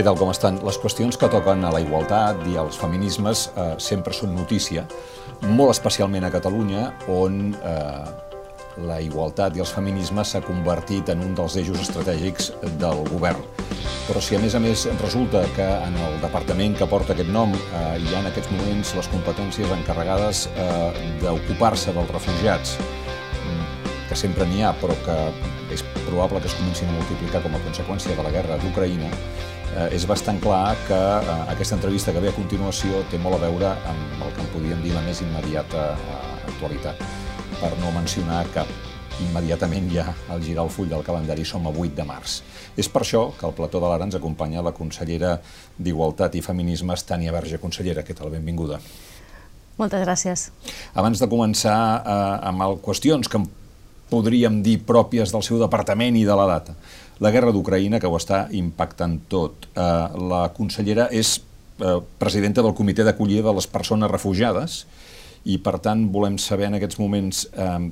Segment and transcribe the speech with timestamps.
[0.00, 0.56] Què tal, com estan?
[0.64, 4.86] Les qüestions que toquen a la igualtat i als feminismes eh, sempre són notícia,
[5.44, 8.06] molt especialment a Catalunya, on eh,
[8.88, 12.48] la igualtat i els feminismes s'ha convertit en un dels eixos estratègics
[12.80, 13.44] del govern.
[14.06, 17.52] Però si a més a més resulta que en el departament que porta aquest nom
[17.52, 22.78] eh, hi ha en aquests moments les competències encarregades eh, d'ocupar-se dels refugiats,
[23.44, 25.20] mm, que sempre n'hi ha, però que
[25.74, 29.88] és probable que es comencin a multiplicar com a conseqüència de la guerra d'Ucraïna, eh,
[29.96, 33.72] és bastant clar que eh, aquesta entrevista que ve a continuació té molt a veure
[33.90, 37.02] amb el que en podríem dir la més immediata eh, actualitat,
[37.60, 38.64] per no mencionar que
[39.20, 42.40] immediatament ja al girar el full del calendari som a 8 de març.
[42.76, 45.36] És per això que al plató de l'Ara ens acompanya la consellera
[45.76, 47.60] d'Igualtat i Feminismes, Tània Verge.
[47.60, 48.30] Consellera, què tal?
[48.32, 48.80] Benvinguda.
[49.80, 50.50] Moltes gràcies.
[50.94, 53.40] Abans de començar eh, amb el, qüestions que
[54.10, 56.74] podríem dir pròpies del seu departament i de la data,
[57.20, 59.68] la guerra d'Ucraïna, que ho està impactant tot.
[59.74, 64.84] Eh, la consellera és eh, presidenta del Comitè d'Acollida de les Persones Refugiades
[65.44, 67.90] i, per tant, volem saber en aquests moments eh,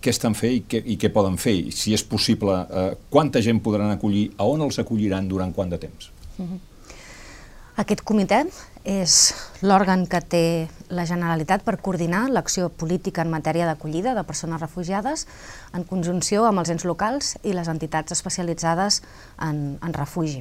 [0.00, 3.42] què estan fent i què, i què poden fer, i si és possible, eh, quanta
[3.44, 6.10] gent podran acollir, a on els acolliran durant quant de temps?
[6.38, 6.60] Uh -huh.
[7.80, 8.44] Aquest comitè
[8.84, 10.44] és l'òrgan que té
[10.88, 15.26] la Generalitat per coordinar l'acció política en matèria d'acollida de persones refugiades
[15.74, 19.02] en conjunció amb els ens locals i les entitats especialitzades
[19.38, 20.40] en, en refugi.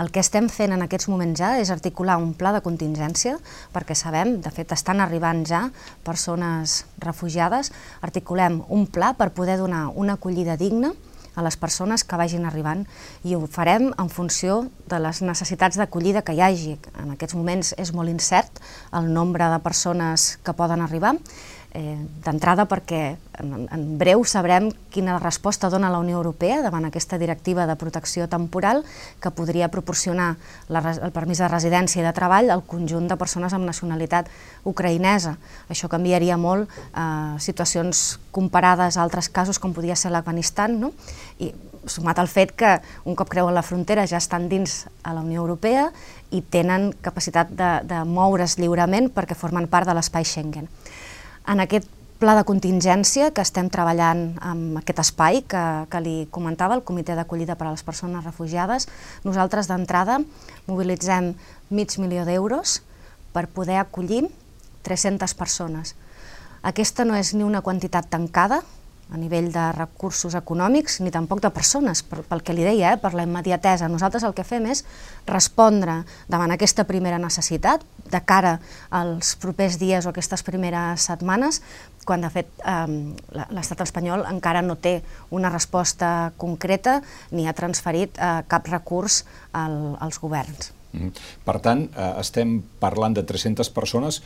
[0.00, 3.36] El que estem fent en aquests moments ja és articular un pla de contingència,
[3.74, 5.66] perquè sabem, de fet estan arribant ja
[6.06, 10.94] persones refugiades, articulem un pla per poder donar una acollida digna
[11.34, 12.84] a les persones que vagin arribant
[13.24, 16.76] i ho farem en funció de les necessitats d'acollida que hi hagi.
[16.98, 18.60] En aquests moments és molt incert
[18.96, 21.16] el nombre de persones que poden arribar
[21.72, 27.18] eh, d'entrada perquè en, en breu sabrem quina resposta dona la Unió Europea davant aquesta
[27.18, 28.82] directiva de protecció temporal
[29.22, 30.34] que podria proporcionar
[30.68, 34.28] la, el permís de residència i de treball al conjunt de persones amb nacionalitat
[34.66, 35.36] ucraïnesa.
[35.70, 40.94] Això canviaria molt eh, situacions comparades a altres casos com podia ser l'Afganistan, no?
[41.38, 41.52] i
[41.86, 42.74] sumat al fet que
[43.08, 45.88] un cop creuen la frontera ja estan dins a la Unió Europea
[46.30, 50.68] i tenen capacitat de, de moure's lliurement perquè formen part de l'espai Schengen.
[51.50, 51.88] En aquest
[52.22, 57.16] pla de contingència que estem treballant amb aquest espai que, que li comentava, el Comitè
[57.18, 58.86] d'Acollida per a les Persones Refugiades,
[59.26, 60.20] nosaltres d'entrada
[60.68, 61.32] mobilitzem
[61.74, 62.76] mig milió d'euros
[63.34, 64.28] per poder acollir
[64.86, 65.96] 300 persones.
[66.62, 68.60] Aquesta no és ni una quantitat tancada,
[69.10, 73.00] a nivell de recursos econòmics ni tampoc de persones, per, pel que li deia, eh,
[73.00, 73.88] per la immediatesa.
[73.90, 74.84] Nosaltres el que fem és
[75.26, 76.00] respondre
[76.30, 78.58] davant aquesta primera necessitat, de cara
[78.90, 81.60] als propers dies o aquestes primeres setmanes,
[82.06, 82.86] quan de fet eh,
[83.54, 85.00] l'estat espanyol encara no té
[85.30, 87.00] una resposta concreta
[87.30, 90.72] ni ha transferit eh, cap recurs al, als governs.
[90.92, 91.12] Mm -hmm.
[91.44, 94.22] Per tant, eh, estem parlant de 300 persones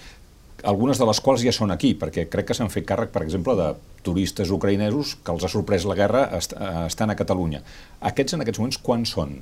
[0.65, 3.55] algunes de les quals ja són aquí, perquè crec que s'han fet càrrec, per exemple,
[3.59, 3.69] de
[4.05, 7.63] turistes ucraïnesos que els ha sorprès la guerra, est estan a Catalunya.
[8.01, 9.39] Aquests en aquests moments quan són?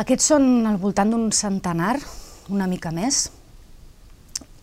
[0.00, 1.96] Aquests són al voltant d'un centenar,
[2.50, 3.28] una mica més.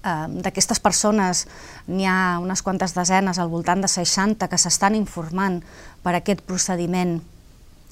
[0.02, 1.46] D'aquestes persones
[1.88, 5.62] n'hi ha unes quantes desenes, al voltant de 60, que s'estan informant
[6.04, 7.20] per aquest procediment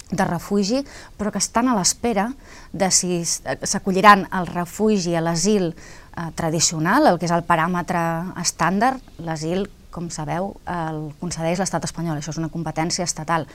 [0.10, 0.82] de refugi,
[1.20, 2.32] però que estan a l'espera
[2.74, 5.76] de si s'acolliran al refugi, a l'asil
[6.20, 8.02] eh, tradicional, el que és el paràmetre
[8.42, 13.48] estàndard, l'asil, com sabeu, el concedeix l'estat espanyol, això és una competència estatal,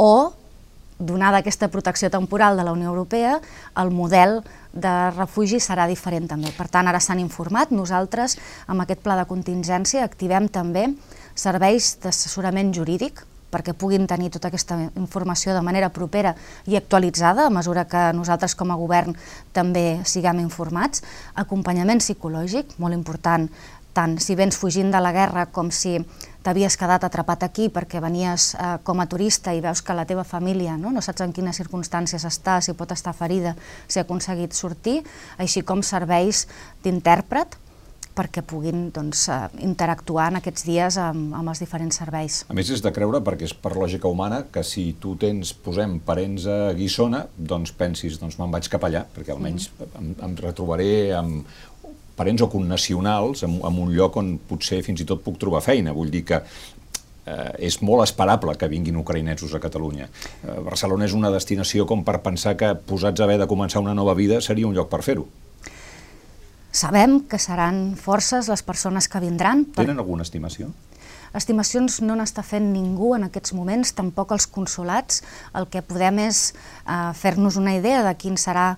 [0.00, 0.32] o
[1.02, 3.40] donada aquesta protecció temporal de la Unió Europea,
[3.76, 4.40] el model
[4.72, 6.52] de refugi serà diferent també.
[6.56, 8.38] Per tant, ara s'han informat, nosaltres
[8.70, 10.86] amb aquest pla de contingència activem també
[11.34, 16.34] serveis d'assessorament jurídic perquè puguin tenir tota aquesta informació de manera propera
[16.66, 19.14] i actualitzada, a mesura que nosaltres com a govern
[19.52, 21.04] també siguem informats.
[21.36, 23.50] Acompanyament psicològic, molt important,
[23.92, 25.98] tant si vens fugint de la guerra com si
[26.42, 30.24] t'havies quedat atrapat aquí perquè venies eh, com a turista i veus que la teva
[30.24, 33.54] família no, no saps en quines circumstàncies està, si pot estar ferida,
[33.86, 35.02] si ha aconseguit sortir,
[35.38, 36.46] així com serveis
[36.82, 37.60] d'intèrpret
[38.16, 42.42] perquè puguin doncs, eh, interactuar en aquests dies amb, amb els diferents serveis.
[42.48, 45.98] A més, és de creure, perquè és per lògica humana, que si tu tens, posem,
[46.04, 49.92] parents a Guissona, doncs pensis, doncs me'n vaig cap allà, perquè almenys mm.
[50.00, 51.46] em, em retrobaré amb
[52.16, 55.94] parents o connacionals en, en un lloc on potser fins i tot puc trobar feina.
[55.96, 56.42] Vull dir que
[57.26, 60.08] eh, és molt esperable que vinguin ucraïnesos a Catalunya.
[60.42, 63.96] Eh, Barcelona és una destinació com per pensar que posats a haver de començar una
[63.96, 65.26] nova vida seria un lloc per fer-ho.
[66.72, 69.66] Sabem que seran forces les persones que vindran.
[69.68, 69.84] Per...
[69.84, 70.72] Tenen alguna estimació?
[71.32, 75.22] estimacions no n'està fent ningú en aquests moments, tampoc els consulats.
[75.56, 78.74] El que podem és eh, fer-nos una idea de quin serà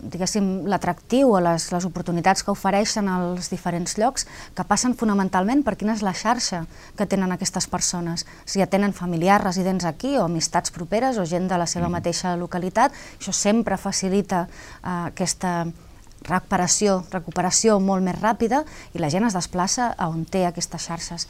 [0.00, 4.26] diguéssim, l'atractiu o les, les oportunitats que ofereixen als diferents llocs,
[4.56, 6.64] que passen fonamentalment per quina és la xarxa
[6.96, 8.26] que tenen aquestes persones.
[8.44, 11.98] Si ja tenen familiars residents aquí o amistats properes o gent de la seva mm.
[11.98, 15.66] mateixa localitat, això sempre facilita uh, aquesta
[16.28, 18.62] recuperació, recuperació molt més ràpida
[18.94, 21.28] i la gent es desplaça a on té aquestes xarxes.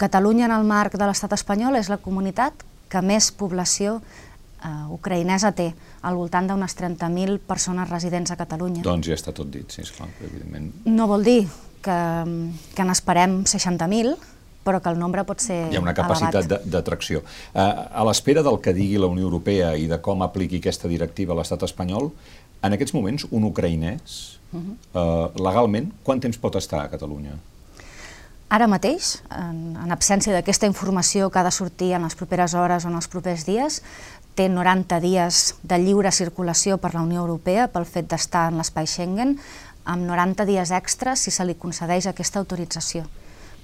[0.00, 3.98] Catalunya, en el marc de l'estat espanyol, és la comunitat que més població
[4.64, 8.84] eh, ucraïnesa té, al voltant d'unes 30.000 persones residents a Catalunya.
[8.86, 10.70] Doncs ja està tot dit, sí, esclar, evidentment.
[10.86, 11.40] No vol dir
[11.84, 11.98] que,
[12.76, 14.14] que n'esperem 60.000,
[14.64, 17.20] però que el nombre pot ser Hi ha una capacitat d'atracció.
[17.52, 21.36] Uh, a l'espera del que digui la Unió Europea i de com apliqui aquesta directiva
[21.36, 22.08] a l'estat espanyol,
[22.64, 24.76] en aquests moments, un ucraïnès, uh -huh.
[24.94, 27.36] uh, legalment, quant temps pot estar a Catalunya?
[28.48, 32.84] Ara mateix, en, en absència d'aquesta informació que ha de sortir en les properes hores
[32.84, 33.82] o en els propers dies,
[34.34, 38.86] té 90 dies de lliure circulació per la Unió Europea pel fet d'estar en l'espai
[38.86, 39.38] Schengen,
[39.84, 43.04] amb 90 dies extres si se li concedeix aquesta autorització.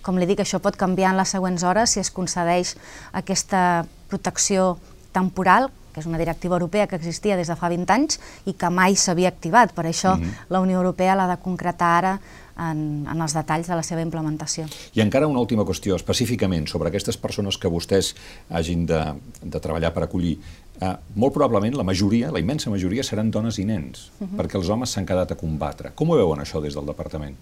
[0.02, 2.76] Com li dic, això pot canviar en les següents hores si es concedeix
[3.12, 4.78] aquesta protecció
[5.12, 8.70] temporal, que és una directiva europea que existia des de fa 20 anys i que
[8.70, 9.72] mai s'havia activat.
[9.74, 10.46] Per això mm -hmm.
[10.48, 12.20] la Unió Europea l'ha de concretar ara
[12.60, 14.66] en, en els detalls de la seva implementació.
[14.94, 18.14] I encara una última qüestió, específicament sobre aquestes persones que vostès
[18.50, 19.00] hagin de,
[19.42, 20.38] de treballar per acollir.
[20.80, 24.28] Eh, molt probablement la majoria, la immensa majoria, seran dones i nens, mhm.
[24.28, 24.36] -huh.
[24.38, 25.92] perquè els homes s'han quedat a combatre.
[25.94, 27.36] Com ho veuen això des del departament?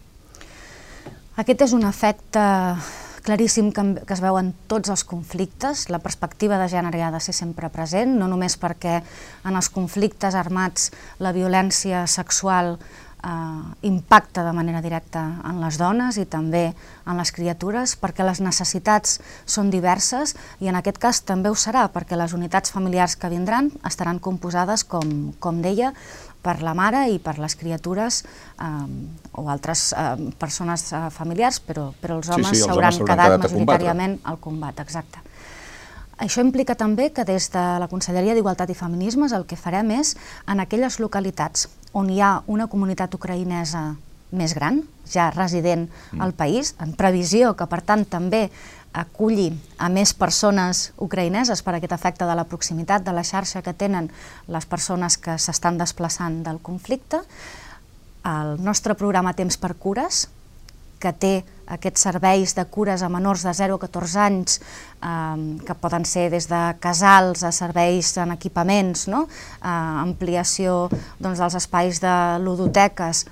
[1.37, 2.41] Aquest és un efecte
[3.25, 5.89] claríssim que, que es veuen tots els conflictes.
[5.93, 9.01] La perspectiva de gènere ha de ser sempre present, no només perquè
[9.45, 10.91] en els conflictes armats
[11.23, 12.77] la violència sexual
[13.25, 16.73] eh, impacta de manera directa en les dones i també
[17.09, 21.89] en les criatures, perquè les necessitats són diverses i en aquest cas també ho serà,
[21.93, 25.93] perquè les unitats familiars que vindran estaran composades, com, com deia,
[26.43, 28.69] per la mare i per les criatures eh,
[29.33, 33.49] o altres eh, persones eh, familiars, però, però els homes s'hauran sí, sí, quedat, quedat
[33.49, 35.25] majoritàriament al combat, exacte.
[36.19, 40.17] Això implica també que des de la Conselleria d'Igualtat i Feminismes el que farem és,
[40.51, 43.93] en aquelles localitats on hi ha una comunitat ucraïnesa
[44.35, 46.21] més gran, ja resident mm.
[46.21, 48.49] al país, en previsió que per tant també
[48.93, 53.77] aculli a més persones ucraïneses per aquest efecte de la proximitat de la xarxa que
[53.77, 54.11] tenen
[54.49, 57.21] les persones que s'estan desplaçant del conflicte.
[58.25, 60.27] El nostre programa Temps per Cures,
[60.99, 61.35] que té
[61.69, 66.29] aquests serveis de cures a menors de 0 a 14 anys, eh, que poden ser
[66.33, 69.27] des de casals a serveis en equipaments, no?
[69.29, 70.89] eh, ampliació
[71.21, 73.27] doncs, dels espais de ludoteques,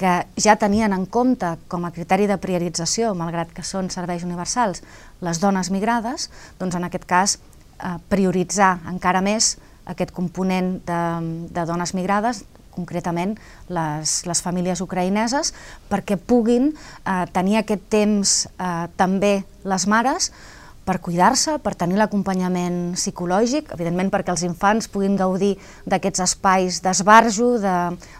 [0.00, 4.80] que ja tenien en compte com a criteri de priorització, malgrat que són serveis universals,
[5.20, 6.30] les dones migrades,
[6.60, 9.58] doncs en aquest cas eh, prioritzar encara més
[9.90, 11.02] aquest component de,
[11.52, 13.34] de dones migrades, concretament
[13.68, 15.52] les, les famílies ucraïneses,
[15.90, 19.34] perquè puguin eh, tenir aquest temps eh, també
[19.68, 20.30] les mares
[20.90, 25.52] per cuidar-se, per tenir l'acompanyament psicològic, evidentment perquè els infants puguin gaudir
[25.86, 27.52] d'aquests espais d'esbarjo,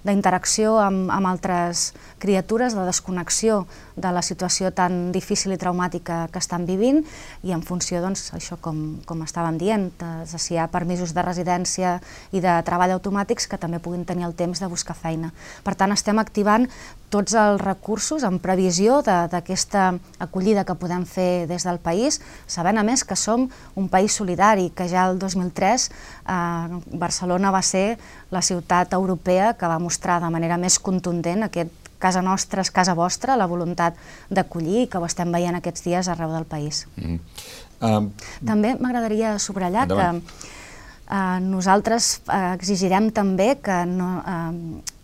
[0.06, 1.88] d'interacció amb, amb altres
[2.22, 3.64] criatures, de desconnexió
[4.00, 7.02] de la situació tan difícil i traumàtica que estan vivint
[7.46, 11.24] i en funció, doncs, això com, com estàvem dient, de, si hi ha permisos de
[11.26, 11.98] residència
[12.32, 15.32] i de treball automàtics que també puguin tenir el temps de buscar feina.
[15.64, 16.68] Per tant, estem activant
[17.10, 19.90] tots els recursos en previsió d'aquesta
[20.22, 24.70] acollida que podem fer des del país, sabent a més que som un país solidari,
[24.70, 27.98] que ja el 2003 eh, Barcelona va ser
[28.30, 32.96] la ciutat europea que va mostrar de manera més contundent aquest casa nostra és casa
[32.98, 33.98] vostra, la voluntat
[34.30, 36.86] d'acollir, que ho estem veient aquests dies arreu del país.
[36.96, 37.20] Mm
[37.80, 38.10] um,
[38.46, 40.20] També m'agradaria subratllar endavant.
[40.20, 40.48] que
[41.10, 44.98] uh, nosaltres uh, exigirem també que no, uh,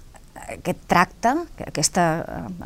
[0.46, 1.32] aquest tracte,
[1.66, 2.04] aquesta,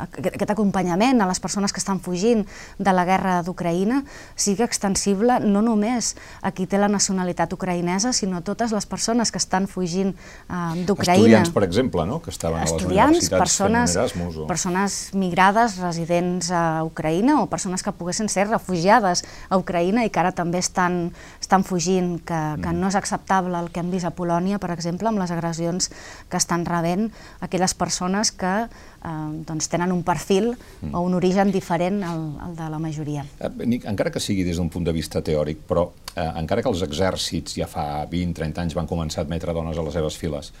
[0.05, 2.43] aquest acompanyament a les persones que estan fugint
[2.77, 4.01] de la guerra d'Ucraïna
[4.35, 9.31] sigui extensible no només a qui té la nacionalitat ucraïnesa, sinó a totes les persones
[9.33, 11.41] que estan fugint uh, d'Ucraïna.
[11.41, 12.21] Estudiants, per exemple, no?
[12.21, 14.37] que estaven a les universitats persones, Erasmus.
[14.43, 14.47] O...
[14.49, 20.21] persones migrades, residents a Ucraïna, o persones que poguessin ser refugiades a Ucraïna i que
[20.21, 21.09] ara també estan,
[21.41, 22.77] estan fugint, que, que mm.
[22.77, 25.89] no és acceptable el que hem vist a Polònia, per exemple, amb les agressions
[26.29, 27.09] que estan rebent
[27.41, 30.93] aquelles les persones que eh, doncs tenen un perfil mm.
[30.93, 33.23] o un origen diferent al, al de la majoria.
[33.39, 36.71] Eh, Nic, encara que sigui des d'un punt de vista teòric, però eh, encara que
[36.71, 40.51] els exèrcits ja fa 20-30 anys van començar a admetre dones a les seves files,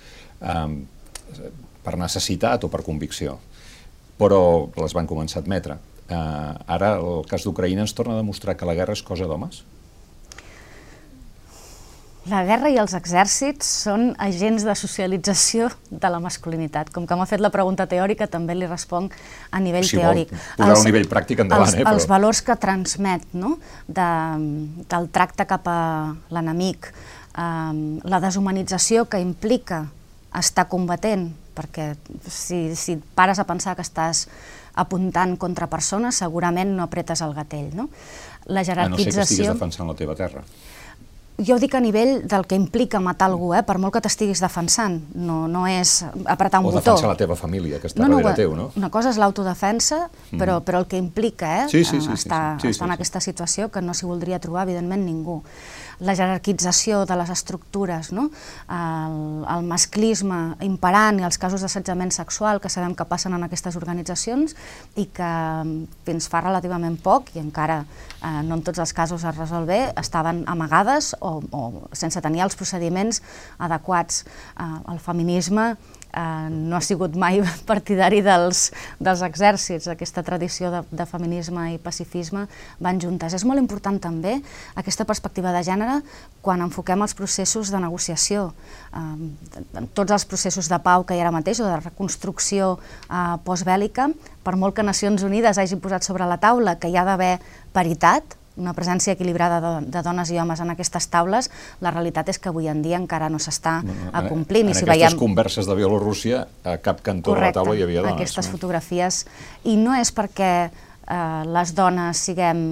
[0.41, 1.49] eh,
[1.81, 3.39] per necessitat o per convicció,
[4.19, 5.77] però les van començar a admetre.
[6.07, 6.15] Eh,
[6.77, 9.63] ara el cas d'Ucraïna ens torna a demostrar que la guerra és cosa d'homes?
[12.29, 16.91] La guerra i els exèrcits són agents de socialització de la masculinitat.
[16.93, 19.15] Com que m'ha fet la pregunta teòrica, també li responc
[19.49, 20.29] a nivell si teòric.
[20.29, 21.71] Si vol, a nivell pràctic endavant.
[21.71, 21.95] Els, eh, però...
[21.97, 23.55] els valors que transmet no?
[23.87, 24.09] de,
[24.93, 25.81] del tracte cap a
[26.29, 27.45] l'enemic, eh,
[28.13, 29.87] la deshumanització que implica
[30.37, 31.95] estar combatent, perquè
[32.29, 34.27] si, si pares a pensar que estàs
[34.77, 37.73] apuntant contra persones, segurament no apretes el gatell.
[37.73, 37.89] No?
[38.45, 38.85] La jerarquització...
[38.85, 40.45] A no ser que estiguis defensant la teva terra
[41.45, 43.63] jo dic a nivell del que implica matar algú, eh?
[43.67, 46.79] per molt que t'estiguis defensant, no, no és apretar un o botó.
[46.79, 48.69] O defensar la teva família, que està no, no, darrere teu, no?
[48.79, 50.65] Una cosa és l'autodefensa, però, mm.
[50.67, 51.69] però el que implica eh?
[51.71, 54.41] sí, sí, sí, estar, sí, sí, estar sí, en aquesta situació que no s'hi voldria
[54.43, 55.41] trobar, evidentment, ningú
[56.01, 58.27] la jerarquització de les estructures, no?
[58.73, 59.17] el,
[59.53, 64.55] el masclisme imperant i els casos d'assetjament sexual que sabem que passen en aquestes organitzacions
[64.97, 65.31] i que
[66.07, 69.81] fins fa relativament poc, i encara eh, no en tots els casos es resol bé,
[70.01, 73.21] estaven amagades o, o sense tenir els procediments
[73.61, 74.25] adequats.
[74.57, 75.75] Eh, el feminisme
[76.13, 77.41] eh, no ha sigut mai
[77.71, 79.89] partidari dels, dels exèrcits.
[79.91, 82.47] Aquesta tradició de, de feminisme i pacifisme
[82.79, 83.35] van juntes.
[83.37, 84.37] És molt important també
[84.79, 86.01] aquesta perspectiva de gènere
[86.41, 88.51] quan enfoquem els processos de negociació.
[88.93, 93.37] Eh, tots els processos de pau que hi ha ara mateix o de reconstrucció eh,
[93.45, 97.35] postbèl·lica, per molt que Nacions Unides hagi posat sobre la taula que hi ha d'haver
[97.73, 101.49] paritat, una presència equilibrada de, de dones i homes en aquestes taules,
[101.81, 103.79] la realitat és que avui en dia encara no s'està
[104.11, 104.67] acomplint.
[104.67, 105.19] En, en I si aquestes veiem...
[105.19, 108.19] converses de Bielorússia, a cap cantó Correcte, de la taula hi havia dones.
[108.19, 108.57] aquestes no?
[108.57, 109.23] fotografies.
[109.63, 112.65] I no és perquè eh, les dones siguem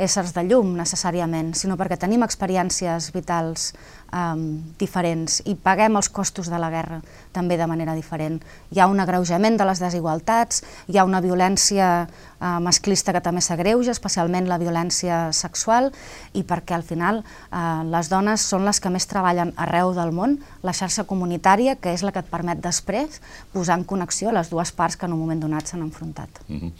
[0.00, 3.72] éssers de llum necessàriament, sinó perquè tenim experiències vitals
[4.12, 7.00] um, diferents i paguem els costos de la guerra
[7.32, 8.38] també de manera diferent.
[8.72, 13.42] Hi ha un agreujament de les desigualtats, hi ha una violència uh, masclista que també
[13.44, 15.90] s'agreuja, especialment la violència sexual,
[16.36, 20.38] i perquè al final uh, les dones són les que més treballen arreu del món,
[20.62, 23.20] la xarxa comunitària, que és la que et permet després
[23.52, 26.28] posar en connexió les dues parts que en un moment donat s'han enfrontat.
[26.48, 26.72] Mm -hmm.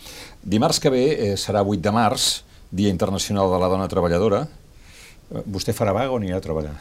[0.42, 4.47] Dimarts que ve eh, serà 8 de març, Dia Internacional de la Dona Treballadora.
[5.45, 6.73] Vostè farà vaga o anirà a treballar?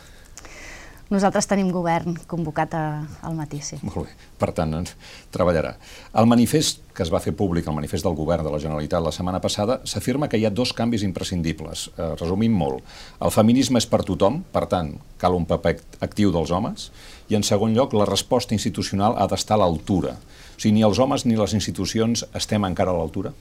[1.12, 2.83] Nosaltres tenim govern convocat a,
[3.27, 3.75] al matí, sí.
[3.83, 4.93] Molt bé, per tant, ens
[5.36, 5.74] treballarà.
[6.15, 9.12] El manifest que es va fer públic, el manifest del govern de la Generalitat la
[9.12, 11.89] setmana passada, s'afirma que hi ha dos canvis imprescindibles.
[11.98, 12.88] Eh, resumim molt.
[13.19, 15.75] El feminisme és per tothom, per tant, cal un paper
[16.07, 16.88] actiu dels homes,
[17.27, 20.15] i en segon lloc, la resposta institucional ha d'estar a l'altura.
[20.15, 23.36] O sigui, ni els homes ni les institucions estem encara a l'altura?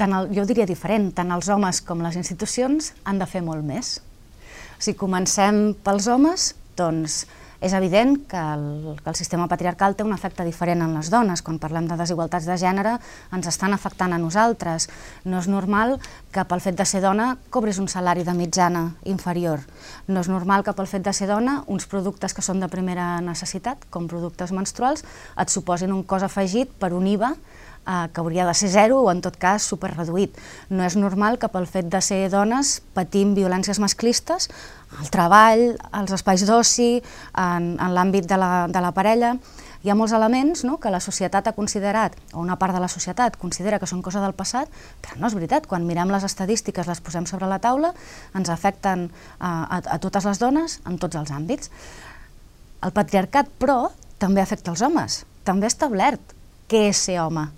[0.00, 3.66] Tant el, jo diria diferent, tant els homes com les institucions han de fer molt
[3.66, 3.98] més.
[4.80, 7.26] Si comencem pels homes, doncs
[7.60, 11.42] és evident que el, que el sistema patriarcal té un efecte diferent en les dones.
[11.44, 12.94] Quan parlem de desigualtats de gènere,
[13.36, 14.88] ens estan afectant a nosaltres.
[15.28, 15.98] No és normal
[16.32, 19.60] que pel fet de ser dona cobris un salari de mitjana inferior.
[20.08, 23.18] No és normal que pel fet de ser dona uns productes que són de primera
[23.20, 25.04] necessitat, com productes menstruals,
[25.36, 27.34] et suposin un cos afegit per un IVA
[27.86, 30.36] eh, que hauria de ser zero o en tot cas superreduït.
[30.70, 34.50] No és normal que pel fet de ser dones patim violències masclistes
[34.98, 37.00] al treball, als espais d'oci,
[37.38, 39.36] en, en l'àmbit de, la, de la parella.
[39.80, 42.90] Hi ha molts elements no, que la societat ha considerat, o una part de la
[42.90, 44.68] societat considera que són cosa del passat,
[45.00, 45.68] però no és veritat.
[45.70, 47.94] Quan mirem les estadístiques, les posem sobre la taula,
[48.36, 49.08] ens afecten
[49.38, 51.72] a, a, a totes les dones en tots els àmbits.
[52.84, 53.86] El patriarcat, però,
[54.20, 55.22] també afecta els homes.
[55.48, 56.36] També ha establert
[56.68, 57.48] què és ser home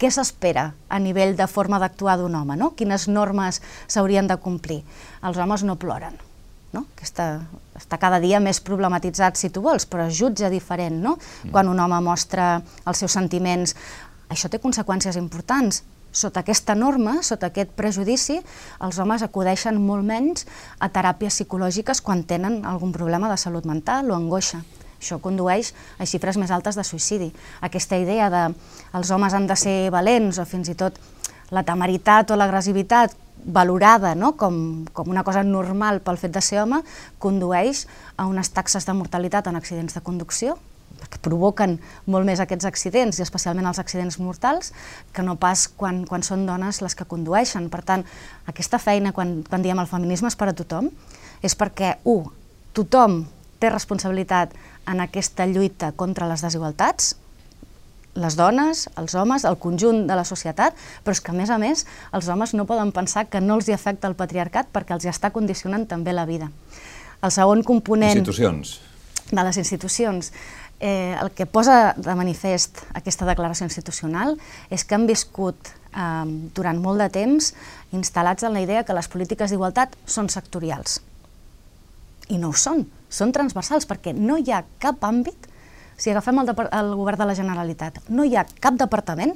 [0.00, 2.72] què s'espera a nivell de forma d'actuar d'un home, no?
[2.76, 4.80] quines normes s'haurien de complir.
[5.26, 6.16] Els homes no ploren,
[6.72, 6.86] no?
[6.96, 7.28] Aquesta,
[7.76, 11.02] està cada dia més problematitzat si tu vols, però es jutja diferent.
[11.04, 11.16] No?
[11.18, 11.52] Mm.
[11.52, 13.76] Quan un home mostra els seus sentiments,
[14.32, 15.84] això té conseqüències importants.
[16.10, 18.40] Sota aquesta norma, sota aquest prejudici,
[18.82, 20.42] els homes acudeixen molt menys
[20.82, 24.64] a teràpies psicològiques quan tenen algun problema de salut mental o angoixa.
[25.00, 27.30] Això condueix a xifres més altes de suïcidi.
[27.64, 28.44] Aquesta idea de
[28.94, 31.00] els homes han de ser valents o fins i tot
[31.50, 34.34] la temeritat o l'agressivitat valorada no?
[34.36, 36.82] com, com una cosa normal pel fet de ser home,
[37.18, 40.58] condueix a unes taxes de mortalitat en accidents de conducció,
[41.00, 41.78] perquè provoquen
[42.10, 44.74] molt més aquests accidents, i especialment els accidents mortals,
[45.16, 47.70] que no pas quan, quan són dones les que condueixen.
[47.72, 48.04] Per tant,
[48.50, 50.90] aquesta feina, quan, quan diem el feminisme és per a tothom,
[51.40, 52.28] és perquè, un,
[52.76, 53.22] tothom
[53.60, 54.52] té responsabilitat
[54.90, 57.14] en aquesta lluita contra les desigualtats,
[58.18, 61.58] les dones, els homes, el conjunt de la societat, però és que a més a
[61.62, 61.84] més
[62.16, 65.12] els homes no poden pensar que no els hi afecta el patriarcat perquè els hi
[65.12, 66.50] està condicionant també la vida.
[67.22, 68.16] El segon component...
[68.16, 68.80] Institucions.
[69.30, 70.32] de les institucions.
[70.80, 74.34] Eh, el que posa de manifest aquesta declaració institucional
[74.74, 76.24] és que han viscut eh,
[76.56, 77.52] durant molt de temps
[77.94, 80.98] instal·lats en la idea que les polítiques d'igualtat són sectorials.
[82.32, 85.48] I no ho són, són transversals, perquè no hi ha cap àmbit,
[86.00, 89.34] si agafem el, el govern de la Generalitat, no hi ha cap departament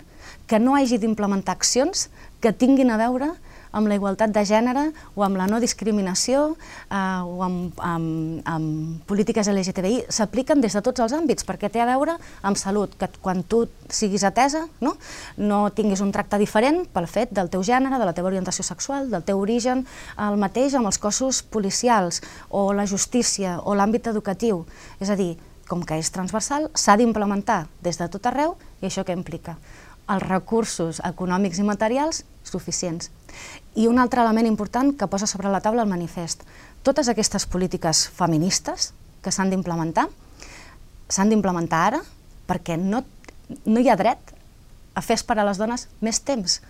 [0.48, 2.08] que no hagi d'implementar accions
[2.40, 6.44] que tinguin a veure amb la igualtat de gènere o amb la no discriminació
[6.90, 11.82] eh, o amb, amb, amb polítiques LGTBI s'apliquen des de tots els àmbits perquè té
[11.82, 14.94] a veure amb salut, que quan tu siguis atesa no,
[15.36, 19.10] no tinguis un tracte diferent pel fet del teu gènere, de la teva orientació sexual,
[19.10, 19.84] del teu origen,
[20.18, 24.64] el mateix amb els cossos policials o la justícia o l'àmbit educatiu.
[25.00, 25.34] És a dir,
[25.68, 29.56] com que és transversal, s'ha d'implementar des de tot arreu i això què implica?
[30.04, 33.10] Els recursos econòmics i materials suficients.
[33.74, 36.44] I un altre element important que posa sobre la taula el manifest.
[36.84, 38.92] Totes aquestes polítiques feministes
[39.24, 40.06] que s'han d'implementar,
[41.08, 42.02] s'han d'implementar ara
[42.48, 43.02] perquè no,
[43.64, 44.34] no hi ha dret
[44.94, 46.60] a fer esperar a les dones més temps.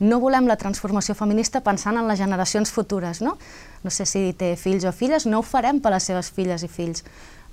[0.00, 3.36] No volem la transformació feminista pensant en les generacions futures, no?
[3.84, 6.70] No sé si té fills o filles, no ho farem per les seves filles i
[6.72, 7.04] fills.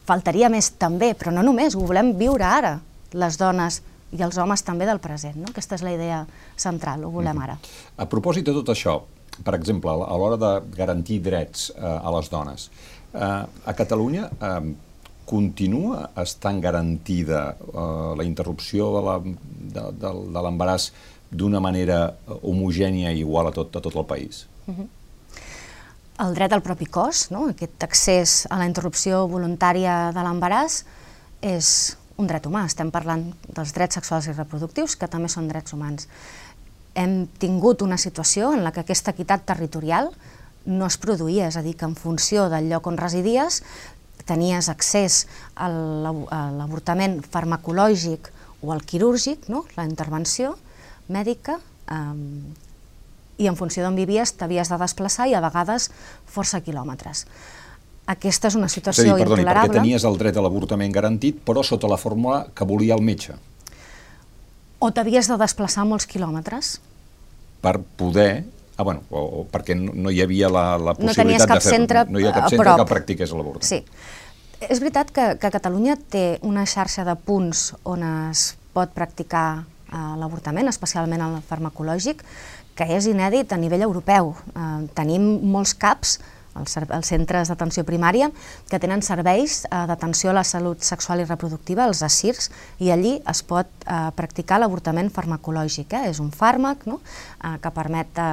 [0.07, 2.77] Faltaria més també, però no només, ho volem viure ara,
[3.11, 3.81] les dones
[4.15, 5.35] i els homes també del present.
[5.39, 5.51] No?
[5.51, 6.23] Aquesta és la idea
[6.55, 7.57] central, ho volem ara.
[7.97, 8.99] A propòsit de tot això,
[9.43, 12.69] per exemple, a l'hora de garantir drets eh, a les dones,
[13.13, 14.73] eh, a Catalunya eh,
[15.27, 17.87] continua estant garantida eh,
[18.17, 18.93] la interrupció
[19.75, 20.91] de l'embaràs
[21.27, 24.45] d'una manera homogènia i igual a tot, a tot el país?
[24.67, 24.87] Uh -huh.
[26.17, 27.49] El dret al propi cos, no?
[27.49, 30.83] aquest accés a la interrupció voluntària de l'embaràs,
[31.41, 35.73] és un dret humà, estem parlant dels drets sexuals i reproductius, que també són drets
[35.73, 36.07] humans.
[36.97, 40.09] Hem tingut una situació en la que aquesta equitat territorial
[40.65, 43.61] no es produïa, és a dir, que en funció del lloc on residies
[44.27, 48.31] tenies accés a l'avortament farmacològic
[48.65, 49.63] o al quirúrgic, no?
[49.77, 50.57] la intervenció
[51.07, 52.65] mèdica, eh,
[53.37, 55.91] i en funció d'on vivies t'havies de desplaçar i a vegades
[56.25, 57.27] força quilòmetres.
[58.07, 59.73] Aquesta és una situació és dir, perdoni, intolerable.
[59.73, 63.35] perquè tenies el dret a l'avortament garantit, però sota la fórmula que volia el metge.
[64.79, 66.77] O t'havies de desplaçar molts quilòmetres.
[67.61, 68.45] Per poder
[68.77, 71.71] Ah, bueno, o, o perquè no, no hi havia la, la possibilitat no de fer...
[71.73, 73.65] Centre no hi ha cap centre que practiqués l'avortament.
[73.65, 73.81] Sí.
[74.61, 80.13] És veritat que, que Catalunya té una xarxa de punts on es pot practicar eh,
[80.21, 82.21] l'avortament, especialment el farmacològic,
[82.77, 84.35] que és inèdit a nivell europeu.
[84.53, 86.19] Eh, tenim molts CAPs
[86.59, 88.29] els, centres d'atenció primària,
[88.69, 92.49] que tenen serveis eh, d'atenció a la salut sexual i reproductiva, els ASIRS,
[92.83, 95.93] i allí es pot eh, practicar l'avortament farmacològic.
[95.93, 96.11] Eh?
[96.11, 97.01] És un fàrmac no?
[97.43, 98.31] eh, que permet eh,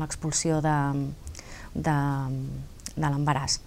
[0.00, 0.76] l'expulsió de,
[1.74, 1.98] de,
[2.96, 3.60] de l'embaràs.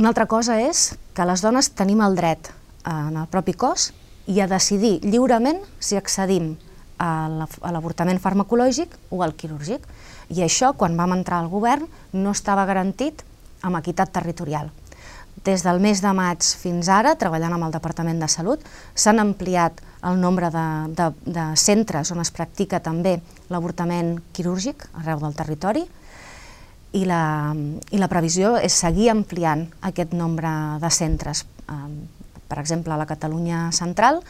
[0.00, 3.90] Una altra cosa és que les dones tenim el dret eh, en el propi cos
[4.30, 6.54] i a decidir lliurement si accedim
[7.00, 9.86] a l'avortament farmacològic o al quirúrgic.
[10.30, 13.24] I això, quan vam entrar al govern, no estava garantit
[13.66, 14.70] amb equitat territorial.
[15.44, 18.64] Des del mes de maig fins ara, treballant amb el Departament de Salut,
[18.94, 20.66] s'han ampliat el nombre de,
[20.96, 23.18] de, de centres on es practica també
[23.52, 25.84] l'avortament quirúrgic arreu del territori
[26.96, 27.54] i la,
[27.92, 30.50] i la previsió és seguir ampliant aquest nombre
[30.82, 31.44] de centres.
[32.50, 34.20] Per exemple, a la Catalunya central,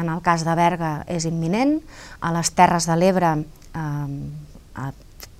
[0.00, 1.76] en el cas de Berga és imminent,
[2.24, 3.34] a les Terres de l'Ebre,
[3.76, 4.86] eh,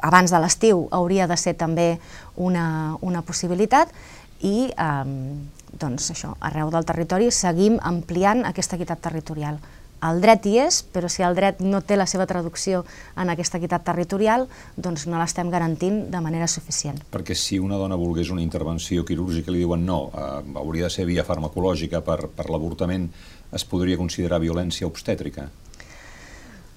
[0.03, 1.97] abans de l'estiu, hauria de ser també
[2.37, 3.93] una, una possibilitat
[4.45, 5.05] i eh,
[5.77, 9.59] doncs això, arreu del territori seguim ampliant aquesta equitat territorial.
[10.07, 12.83] El dret hi és, però si el dret no té la seva traducció
[13.17, 14.45] en aquesta equitat territorial,
[14.77, 17.01] doncs no l'estem garantint de manera suficient.
[17.15, 21.09] Perquè si una dona volgués una intervenció quirúrgica li diuen no, eh, hauria de ser
[21.09, 23.09] via farmacològica per, per l'avortament,
[23.57, 25.49] es podria considerar violència obstètrica?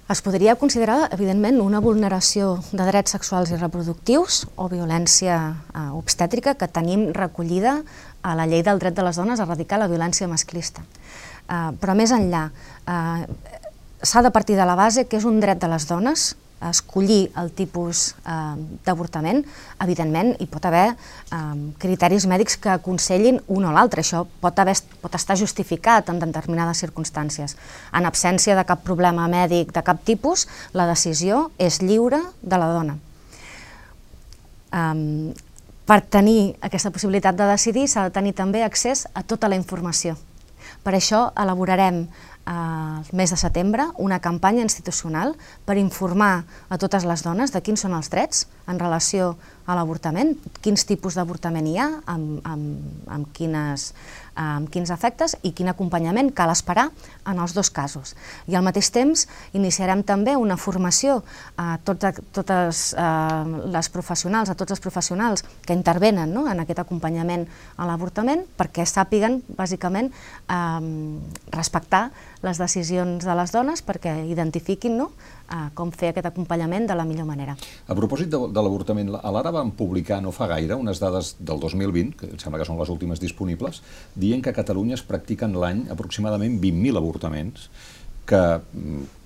[0.10, 6.56] Es podria considerar, evidentment, una vulneració de drets sexuals i reproductius o violència eh, obstètrica
[6.58, 7.76] que tenim recollida
[8.26, 10.82] a la llei del dret de les dones a erradicar la violència masclista.
[11.50, 13.22] Uh, però més enllà, uh,
[14.02, 16.26] s'ha de partir de la base que és un dret de les dones
[16.68, 18.36] escollir el tipus eh,
[18.86, 19.42] d'avortament,
[19.84, 21.40] evidentment hi pot haver eh,
[21.80, 24.04] criteris mèdics que aconsellin un o l'altre.
[24.04, 27.56] Això pot, haver, pot estar justificat en determinades circumstàncies.
[27.96, 32.72] En absència de cap problema mèdic de cap tipus, la decisió és lliure de la
[32.74, 32.98] dona.
[34.70, 35.32] Um,
[35.90, 40.20] per tenir aquesta possibilitat de decidir s'ha de tenir també accés a tota la informació
[40.84, 42.06] per això elaborarem
[42.50, 45.36] al mes de setembre una campanya institucional
[45.70, 49.36] per informar a totes les dones de quins són els drets en relació
[49.70, 50.34] a l'avortament,
[50.66, 53.92] quins tipus d'avortament hi ha, amb, amb, amb, quines,
[54.34, 56.88] amb quins efectes i quin acompanyament cal esperar
[57.30, 58.16] en els dos casos.
[58.50, 61.20] I al mateix temps iniciarem també una formació
[61.62, 66.82] a totes, totes eh, les professionals, a tots els professionals que intervenen no, en aquest
[66.82, 67.46] acompanyament
[67.78, 70.10] a l'avortament perquè sàpiguen, bàsicament,
[70.50, 70.82] eh,
[71.54, 72.08] respectar
[72.46, 75.10] les decisions de les dones perquè identifiquin no,
[75.52, 77.58] eh, com fer aquest acompanyament de la millor manera.
[77.88, 81.60] A propòsit de, de l'avortament, a l'Ara vam publicar no fa gaire unes dades del
[81.60, 83.84] 2020, que em sembla que són les últimes disponibles,
[84.16, 87.70] dient que a Catalunya es practiquen l'any aproximadament 20.000 avortaments,
[88.30, 89.19] que mm,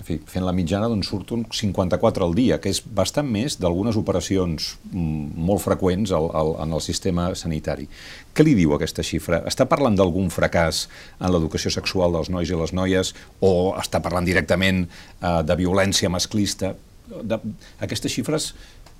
[0.00, 3.58] en fi, fent la mitjana doncs surt un 54 al dia, que és bastant més
[3.60, 7.84] d'algunes operacions mm, molt freqüents al, al, en el sistema sanitari.
[8.32, 9.42] Què li diu aquesta xifra?
[9.50, 10.86] Està parlant d'algun fracàs
[11.20, 13.12] en l'educació sexual dels nois i les noies
[13.44, 16.72] o està parlant directament eh, de violència masclista?
[17.10, 17.36] De,
[17.84, 18.52] aquestes xifres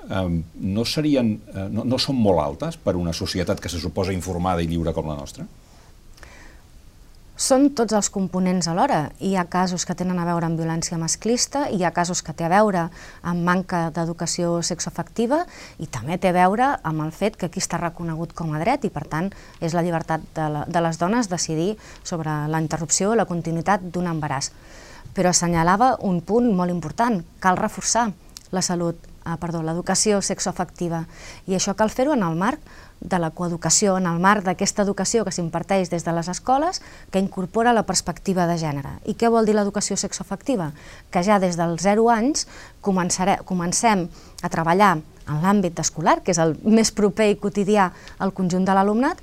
[0.05, 4.13] eh, no, serien, eh, no, no són molt altes per una societat que se suposa
[4.13, 5.49] informada i lliure com la nostra?
[7.41, 9.15] Són tots els components alhora.
[9.25, 12.45] Hi ha casos que tenen a veure amb violència masclista, hi ha casos que té
[12.45, 12.83] a veure
[13.25, 15.39] amb manca d'educació sexoafectiva
[15.81, 18.85] i també té a veure amb el fet que aquí està reconegut com a dret
[18.85, 21.71] i, per tant, és la llibertat de, la, de les dones decidir
[22.05, 24.53] sobre la interrupció o la continuïtat d'un embaràs.
[25.17, 28.11] Però assenyalava un punt molt important, cal reforçar
[28.53, 31.05] la salut, ah, perdó, l'educació sexoafectiva
[31.47, 32.63] i això cal fer-ho en el marc
[33.01, 37.23] de la coeducació en el marc d'aquesta educació que s'imparteix des de les escoles que
[37.23, 38.99] incorpora la perspectiva de gènere.
[39.09, 40.73] I què vol dir l'educació sexoafectiva?
[41.11, 42.47] Que ja des dels 0 anys
[42.85, 44.09] comencem
[44.43, 44.99] a treballar
[45.31, 49.21] en l'àmbit escolar, que és el més proper i quotidià al conjunt de l'alumnat,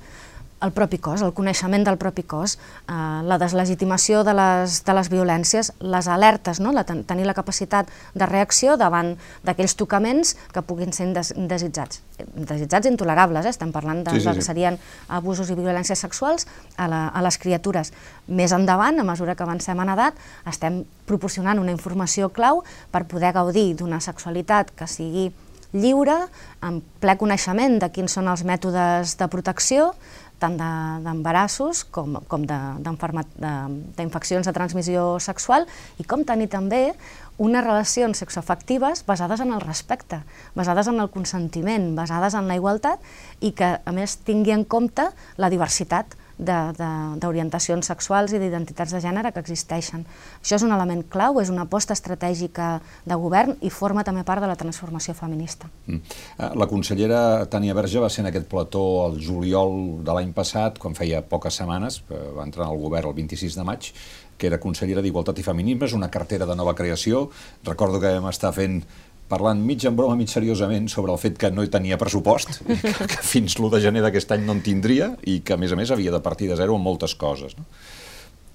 [0.60, 2.56] el propi cos, el coneixement del propi cos,
[2.88, 2.92] eh,
[3.24, 6.72] la deslegitimació de les, de les violències, les alertes, no?
[6.74, 9.14] la, tenir la capacitat de reacció davant
[9.46, 12.02] d'aquells tocaments que puguin ser des, desitjats.
[12.34, 13.54] Desitjats intolerables, eh?
[13.54, 14.36] estem parlant de, sí, sí, sí.
[14.38, 17.92] que serien abusos i violències sexuals a, la, a les criatures.
[18.26, 20.18] Més endavant, a mesura que avancem en edat,
[20.50, 25.30] estem proporcionant una informació clau per poder gaudir d'una sexualitat que sigui
[25.72, 26.16] lliure,
[26.64, 29.90] amb ple coneixement de quins són els mètodes de protecció,
[30.38, 35.66] tant d'embarassos de, com, com d'infeccions de, de, de transmissió sexual
[35.98, 36.92] i com tenir també
[37.38, 40.22] unes relacions sexoafectives basades en el respecte,
[40.58, 43.02] basades en el consentiment, basades en la igualtat
[43.40, 45.06] i que a més tingui en compte
[45.38, 50.04] la diversitat d'orientacions sexuals i d'identitats de gènere que existeixen.
[50.40, 54.42] Això és un element clau, és una aposta estratègica de govern i forma també part
[54.44, 55.70] de la transformació feminista.
[55.86, 55.98] Mm.
[56.38, 57.20] Eh, la consellera
[57.50, 61.58] Tània Verge va ser en aquest plató el juliol de l'any passat, quan feia poques
[61.58, 63.92] setmanes, eh, va entrar al govern el 26 de maig,
[64.38, 67.26] que era consellera d'Igualtat i Feminismes, una cartera de nova creació.
[67.66, 68.84] Recordo que vam estar fent
[69.28, 72.92] parlant mig en broma, mig seriosament, sobre el fet que no hi tenia pressupost, que,
[73.12, 75.78] que fins l'1 de gener d'aquest any no en tindria, i que, a més a
[75.78, 77.56] més, havia de partir de zero en moltes coses.
[77.58, 77.66] No?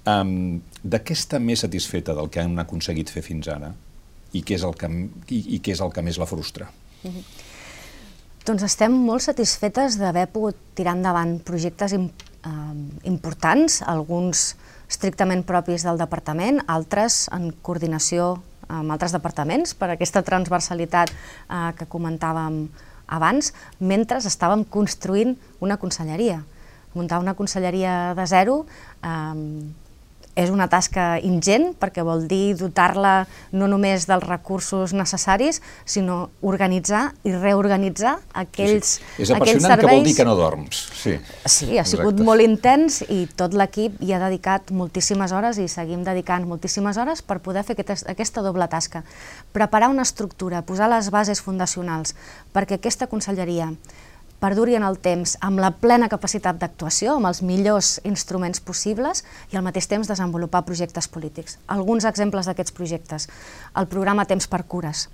[0.04, 3.72] Um, de què està més satisfeta del que han aconseguit fer fins ara?
[4.34, 4.90] I què és el que,
[5.30, 6.68] i, i què és el que més la frustra?
[7.04, 7.52] Mm -hmm.
[8.44, 12.10] Doncs estem molt satisfetes d'haver pogut tirar endavant projectes im,
[12.46, 12.76] uh,
[13.08, 14.56] importants, alguns
[14.90, 21.90] estrictament propis del departament, altres en coordinació amb altres departaments per aquesta transversalitat eh, que
[21.90, 22.68] comentàvem
[23.14, 26.42] abans, mentre estàvem construint una conselleria.
[26.94, 28.66] Muntar una conselleria de zero
[29.02, 29.83] eh,
[30.36, 37.04] és una tasca ingent perquè vol dir dotar-la no només dels recursos necessaris, sinó organitzar
[37.28, 39.26] i reorganitzar aquells, sí, sí.
[39.26, 39.90] És apassionant serveis...
[39.90, 40.82] que vol dir que no dorms.
[40.94, 41.98] Sí, sí ha Exacte.
[41.98, 46.98] sigut molt intens i tot l'equip hi ha dedicat moltíssimes hores i seguim dedicant moltíssimes
[46.98, 49.04] hores per poder fer aquesta, aquesta doble tasca.
[49.54, 52.18] Preparar una estructura, posar les bases fundacionals
[52.54, 53.72] perquè aquesta conselleria
[54.44, 59.56] perduri en el temps amb la plena capacitat d'actuació, amb els millors instruments possibles i
[59.56, 61.56] al mateix temps desenvolupar projectes polítics.
[61.72, 63.30] Alguns exemples d'aquests projectes.
[63.80, 65.08] El programa Temps per Cures,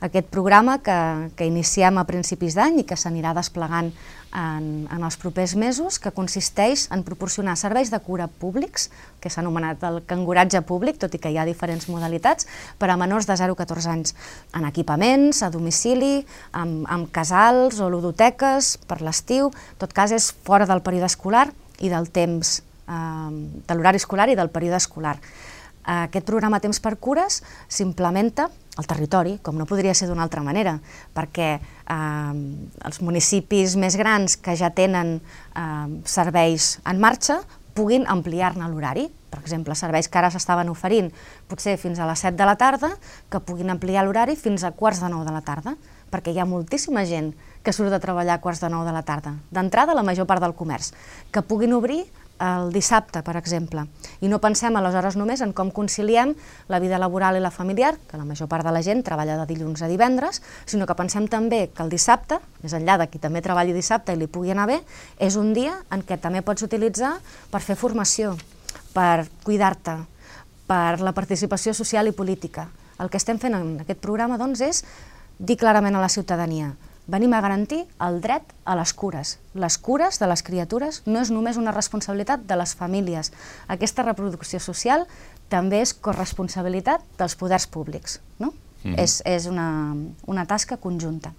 [0.00, 3.92] aquest programa que, que iniciem a principis d'any i que s'anirà desplegant
[4.34, 8.88] en, en els propers mesos, que consisteix en proporcionar serveis de cura públics,
[9.22, 12.98] que s'ha anomenat el canguratge públic, tot i que hi ha diferents modalitats, per a
[13.00, 14.14] menors de 0 a 14 anys,
[14.52, 20.66] en equipaments, a domicili, amb, amb casals o ludoteques, per l'estiu, tot cas és fora
[20.66, 22.58] del període escolar i del temps,
[22.90, 23.30] eh,
[23.64, 25.18] de l'horari escolar i del període escolar.
[25.84, 30.78] Aquest programa Temps per Cures s'implementa al territori, com no podria ser d'una altra manera,
[31.14, 32.32] perquè eh,
[32.88, 37.42] els municipis més grans que ja tenen eh, serveis en marxa
[37.74, 41.10] puguin ampliar-ne l'horari, per exemple, serveis que ara s'estaven oferint
[41.50, 42.92] potser fins a les 7 de la tarda,
[43.30, 45.74] que puguin ampliar l'horari fins a quarts de 9 de la tarda,
[46.14, 47.32] perquè hi ha moltíssima gent
[47.66, 49.34] que surt de treballar a quarts de 9 de la tarda.
[49.50, 50.92] D'entrada, la major part del comerç,
[51.34, 52.04] que puguin obrir
[52.42, 53.84] el dissabte, per exemple.
[54.20, 56.34] I no pensem aleshores només en com conciliem
[56.68, 59.46] la vida laboral i la familiar, que la major part de la gent treballa de
[59.50, 63.42] dilluns a divendres, sinó que pensem també que el dissabte, més enllà de qui també
[63.44, 64.80] treballi dissabte i li pugui anar bé,
[65.18, 67.14] és un dia en què també pots utilitzar
[67.50, 68.34] per fer formació,
[68.94, 69.98] per cuidar-te,
[70.66, 72.68] per la participació social i política.
[72.98, 74.84] El que estem fent en aquest programa doncs, és
[75.38, 76.72] dir clarament a la ciutadania
[77.06, 79.36] venim a garantir el dret a les cures.
[79.54, 83.32] Les cures de les criatures no és només una responsabilitat de les famílies.
[83.68, 85.06] Aquesta reproducció social
[85.52, 88.20] també és corresponsabilitat dels poders públics.
[88.40, 88.54] No?
[88.84, 88.98] Mm.
[89.00, 89.94] És, és una,
[90.26, 91.34] una tasca conjunta.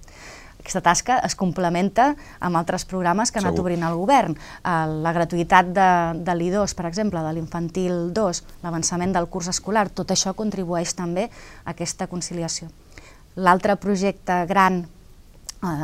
[0.66, 4.34] Aquesta tasca es complementa amb altres programes que ha anat obrint el govern.
[4.66, 5.90] La gratuïtat de,
[6.26, 11.28] de l'I2, per exemple, de l'infantil 2, l'avançament del curs escolar, tot això contribueix també
[11.30, 12.72] a aquesta conciliació.
[13.38, 14.95] L'altre projecte gran Eh,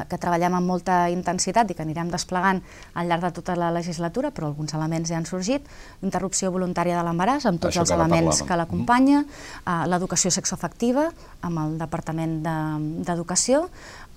[0.09, 2.61] que treballem amb molta intensitat i que anirem desplegant
[2.93, 5.65] al llarg de tota la legislatura, però alguns elements ja han sorgit,
[6.01, 9.23] interrupció voluntària de l'embaràs, amb tots Això els que elements que l'acompanya,
[9.65, 11.09] uh, l'educació sexoafectiva,
[11.47, 12.39] amb el Departament
[13.05, 14.07] d'Educació, de,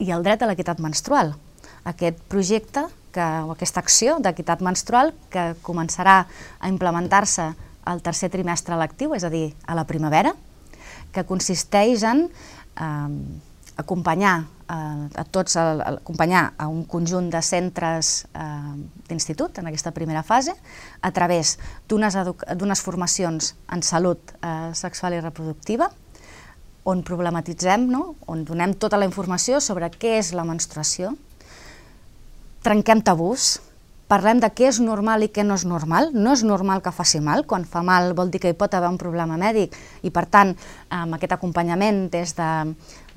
[0.00, 1.34] i el dret a l'equitat menstrual.
[1.88, 6.22] Aquest projecte, que, o aquesta acció d'equitat menstrual, que començarà
[6.60, 7.50] a implementar-se
[7.90, 10.34] al tercer trimestre lectiu, és a dir, a la primavera,
[11.12, 12.88] que consisteix en eh,
[13.80, 18.74] acompanyar eh, a tots, a, acompanyar a un conjunt de centres eh,
[19.08, 20.54] d'institut en aquesta primera fase
[21.00, 21.56] a través
[21.88, 25.90] d'unes formacions en salut eh, sexual i reproductiva
[26.84, 28.14] on problematitzem, no?
[28.26, 31.12] on donem tota la informació sobre què és la menstruació,
[32.64, 33.58] trenquem tabús,
[34.10, 36.10] parlem de què és normal i què no és normal.
[36.12, 38.90] No és normal que faci mal, quan fa mal vol dir que hi pot haver
[38.90, 40.54] un problema mèdic i per tant
[40.90, 42.50] amb aquest acompanyament des, de,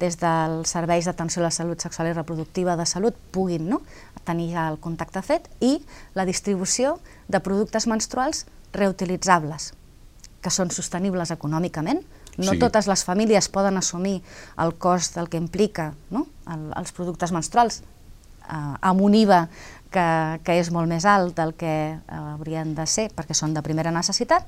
[0.02, 3.82] des dels serveis d'atenció a la salut sexual i reproductiva de salut puguin no?
[4.24, 5.80] tenir ja el contacte fet i
[6.16, 9.72] la distribució de productes menstruals reutilitzables,
[10.42, 12.02] que són sostenibles econòmicament,
[12.38, 12.60] no sí.
[12.62, 14.22] totes les famílies poden assumir
[14.62, 16.26] el cost del que implica no?
[16.50, 19.44] el, els productes menstruals eh, amb un IVA
[19.94, 20.08] que,
[20.46, 23.94] que és molt més alt del que eh, haurien de ser perquè són de primera
[23.94, 24.48] necessitat,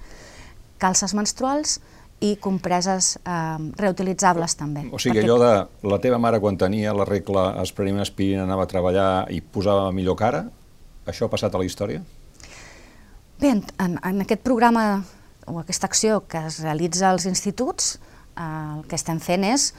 [0.82, 1.80] calces menstruals
[2.24, 4.86] i compreses eh, reutilitzables també.
[4.92, 5.26] O sigui, perquè...
[5.28, 9.10] allò de la teva mare quan tenia la regla es prenia aspirina, anava a treballar
[9.36, 10.46] i posava millor cara,
[11.06, 12.02] això ha passat a la història?
[13.40, 15.04] Bé, en, en aquest programa
[15.46, 17.98] o aquesta acció que es realitza als instituts,
[18.36, 19.74] eh, el que estem fent és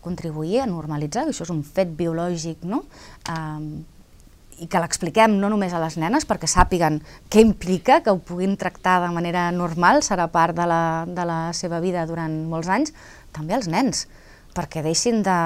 [0.00, 2.84] contribuir a normalitzar, això és un fet biològic, no?
[3.28, 3.99] Eh,
[4.60, 7.00] i que l'expliquem no només a les nenes perquè sàpiguen
[7.32, 11.40] què implica, que ho puguin tractar de manera normal, serà part de la, de la
[11.56, 12.94] seva vida durant molts anys,
[13.32, 14.06] també als nens,
[14.56, 15.38] perquè deixin de,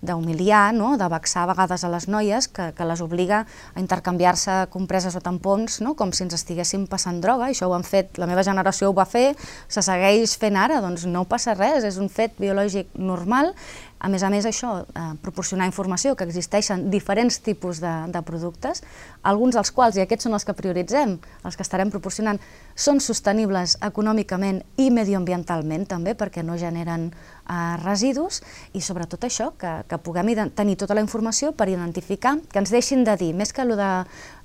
[0.00, 0.96] d'humiliar, no?
[0.96, 3.42] de vexar a vegades a les noies, que, que les obliga
[3.74, 5.94] a intercanviar-se compreses o tampons, no?
[5.96, 9.04] com si ens estiguéssim passant droga, això ho han fet, la meva generació ho va
[9.08, 9.34] fer,
[9.68, 13.52] se segueix fent ara, doncs no passa res, és un fet biològic normal,
[14.00, 18.80] a més a més, això, eh, proporcionar informació, que existeixen diferents tipus de, de productes,
[19.28, 22.40] alguns dels quals, i aquests són els que prioritzem, els que estarem proporcionant,
[22.74, 28.40] són sostenibles econòmicament i medioambientalment també, perquè no generen eh, residus,
[28.72, 33.04] i sobretot això, que, que puguem tenir tota la informació per identificar, que ens deixin
[33.04, 33.92] de dir, més que allò de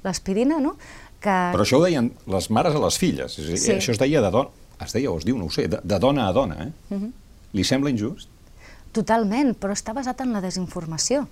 [0.03, 0.75] l'aspirina, no?
[1.23, 1.31] Que...
[1.55, 3.79] Però això ho deien les mares a les filles, és dir, sí.
[3.79, 4.51] això es deia de dona,
[4.83, 6.71] es deia o es diu, no ho sé, de, de dona a dona, eh?
[6.89, 7.03] Uh mhm.
[7.05, 7.21] -huh.
[7.55, 8.27] Li sembla injust?
[8.95, 11.25] Totalment, però està basat en la desinformació,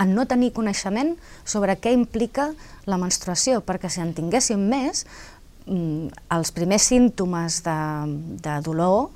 [0.00, 1.12] en no tenir coneixement
[1.44, 2.48] sobre què implica
[2.90, 5.04] la menstruació, perquè si en tinguéssim més,
[5.66, 7.76] mm, els primers símptomes de,
[8.42, 9.10] de dolor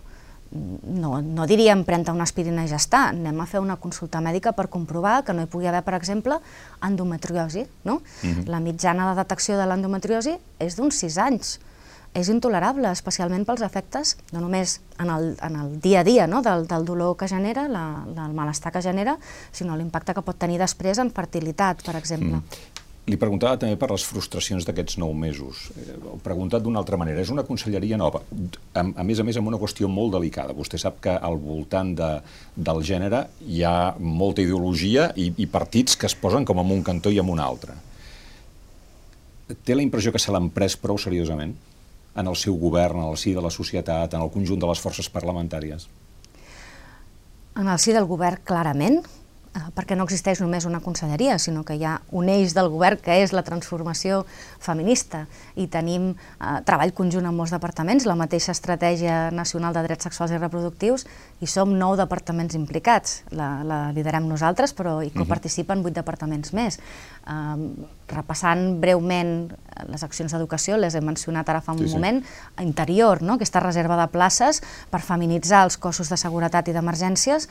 [0.53, 4.20] mm, no, no diríem prendre una aspirina i ja està, anem a fer una consulta
[4.24, 6.38] mèdica per comprovar que no hi pugui haver, per exemple,
[6.85, 7.66] endometriosi.
[7.85, 8.03] No?
[8.22, 8.35] Uh mhm.
[8.35, 8.46] -huh.
[8.48, 11.59] La mitjana de detecció de l'endometriosi és d'uns 6 anys
[12.16, 16.42] és intolerable, especialment pels efectes, no només en el, en el dia a dia no?
[16.42, 19.18] del, del dolor que genera, la, del malestar que genera,
[19.53, 22.40] sinó l'impacte que pot tenir després en fertilitat, per exemple.
[22.40, 22.77] Mm.
[23.09, 25.68] Li preguntava també per les frustracions d'aquests nou mesos.
[25.81, 27.23] Eh, ho preguntat d'una altra manera.
[27.23, 28.21] És una conselleria nova,
[28.75, 30.57] a, a més a més amb una qüestió molt delicada.
[30.57, 32.11] Vostè sap que al voltant de,
[32.68, 36.85] del gènere hi ha molta ideologia i, i partits que es posen com en un
[36.85, 37.79] cantó i en un altre.
[39.64, 41.57] Té la impressió que se l'han pres prou seriosament?
[42.19, 44.83] En el seu govern, en el si de la societat, en el conjunt de les
[44.83, 45.87] forces parlamentàries?
[47.59, 51.75] En el si del govern, clarament, eh, perquè no existeix només una conselleria, sinó que
[51.79, 54.25] hi ha un eix del govern que és la transformació
[54.59, 55.25] feminista
[55.57, 60.35] i tenim eh, treball conjunt amb molts departaments, la mateixa estratègia nacional de drets sexuals
[60.35, 61.07] i reproductius
[61.40, 63.22] i som nou departaments implicats.
[63.31, 66.79] La, la liderem nosaltres, però hi coparticipen vuit departaments més.
[66.79, 69.35] Eh, repassant breument
[69.88, 71.94] les accions d'educació, les he mencionat ara fa un sí, sí.
[71.94, 72.22] moment,
[72.64, 73.38] interior, no?
[73.38, 77.48] aquesta reserva de places per feminitzar els cossos de seguretat i d'emergències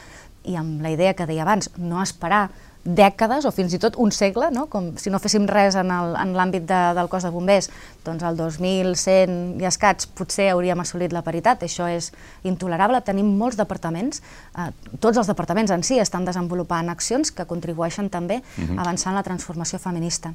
[0.47, 2.47] i amb la idea que deia abans, no esperar
[2.87, 4.65] dècades o fins i tot un segle, no?
[4.71, 5.91] com si no féssim res en
[6.37, 7.67] l'àmbit de, del cos de bombers,
[8.05, 12.13] doncs el 2100 i escats potser hauríem assolit la paritat, això és
[12.47, 13.01] intolerable.
[13.03, 14.23] Tenim molts departaments,
[14.55, 14.69] eh,
[15.03, 18.79] tots els departaments en si estan desenvolupant accions que contribueixen també uh -huh.
[18.79, 20.33] a avançar en la transformació feminista.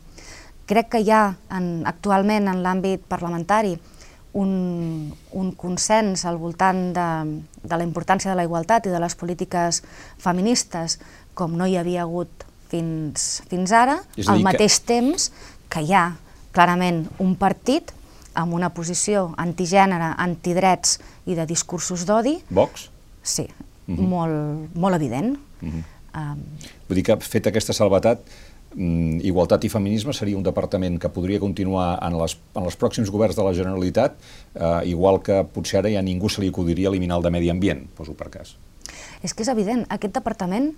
[0.66, 3.78] Crec que hi ha en, actualment en l'àmbit parlamentari
[4.32, 7.08] un, un consens al voltant de,
[7.62, 9.82] de la importància de la igualtat i de les polítiques
[10.18, 10.98] feministes
[11.34, 14.86] com no hi havia hagut fins, fins ara, al mateix que...
[14.94, 15.30] temps
[15.72, 16.06] que hi ha
[16.52, 17.92] clarament un partit
[18.38, 22.38] amb una posició antigènere, antidrets i de discursos d'odi.
[22.50, 22.88] Vox?
[23.22, 23.98] Sí, uh mhm.
[23.98, 24.08] -huh.
[24.08, 25.38] molt, molt evident.
[25.60, 25.84] Uh -huh.
[26.14, 26.40] um...
[26.88, 28.20] Vull dir que, fet aquesta salvetat,
[28.74, 33.10] mm, Igualtat i Feminisme seria un departament que podria continuar en, les, en els pròxims
[33.10, 34.12] governs de la Generalitat,
[34.54, 37.86] eh, igual que potser ara ja ningú se li acudiria eliminar el de Medi Ambient,
[37.96, 38.56] poso per cas.
[39.22, 40.74] És que és evident, aquest departament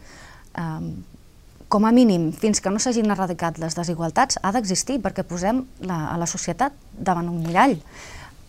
[1.68, 6.04] com a mínim, fins que no s'hagin erradicat les desigualtats, ha d'existir perquè posem la,
[6.12, 7.74] a la societat davant un mirall.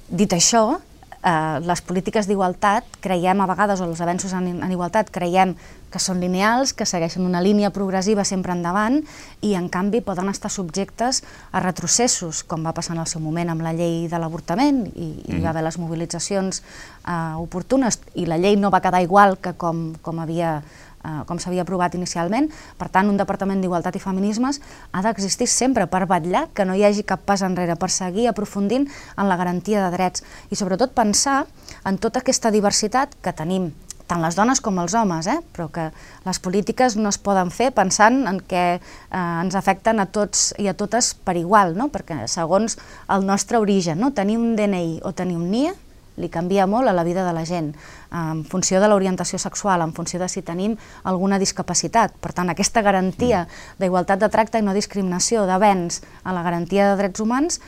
[0.06, 0.78] Dit això,
[1.26, 5.56] eh, les polítiques d'igualtat creiem a vegades, o els avenços en, en igualtat, creiem
[5.90, 9.00] que són lineals, que segueixen una línia progressiva sempre endavant
[9.42, 11.24] i en canvi poden estar subjectes
[11.56, 15.08] a retrocessos, com va passar en el seu moment amb la llei de l'avortament i,
[15.24, 15.38] mm.
[15.38, 19.56] hi va haver les mobilitzacions eh, oportunes i la llei no va quedar igual que
[19.58, 20.60] com, com havia
[21.06, 22.50] Eh, com s'havia aprovat inicialment.
[22.80, 24.60] Per tant, un Departament d'Igualtat i Feminismes
[24.92, 28.88] ha d'existir sempre per vetllar que no hi hagi cap pas enrere, per seguir aprofundint
[28.90, 31.44] en la garantia de drets i sobretot pensar
[31.86, 33.70] en tota aquesta diversitat que tenim
[34.06, 35.40] tant les dones com els homes, eh?
[35.54, 35.88] però que
[36.26, 38.82] les polítiques no es poden fer pensant en què eh,
[39.18, 41.90] ens afecten a tots i a totes per igual, no?
[41.94, 42.78] perquè segons
[43.10, 44.14] el nostre origen, no?
[44.14, 45.74] tenir un DNI o tenir un NIE
[46.18, 47.74] li canvia molt a la vida de la gent,
[48.12, 52.16] en funció de l'orientació sexual, en funció de si tenim alguna discapacitat.
[52.22, 53.80] Per tant, aquesta garantia mm.
[53.84, 57.60] d'igualtat de tracte i no discriminació béns a la garantia de drets humans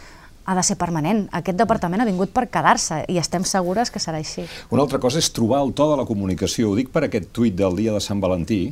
[0.48, 1.26] ha de ser permanent.
[1.36, 4.46] Aquest departament ha vingut per quedar-se i estem segures que serà així.
[4.72, 6.72] Una altra cosa és trobar el to de la comunicació.
[6.72, 8.72] Ho dic per aquest tuit del dia de Sant Valentí,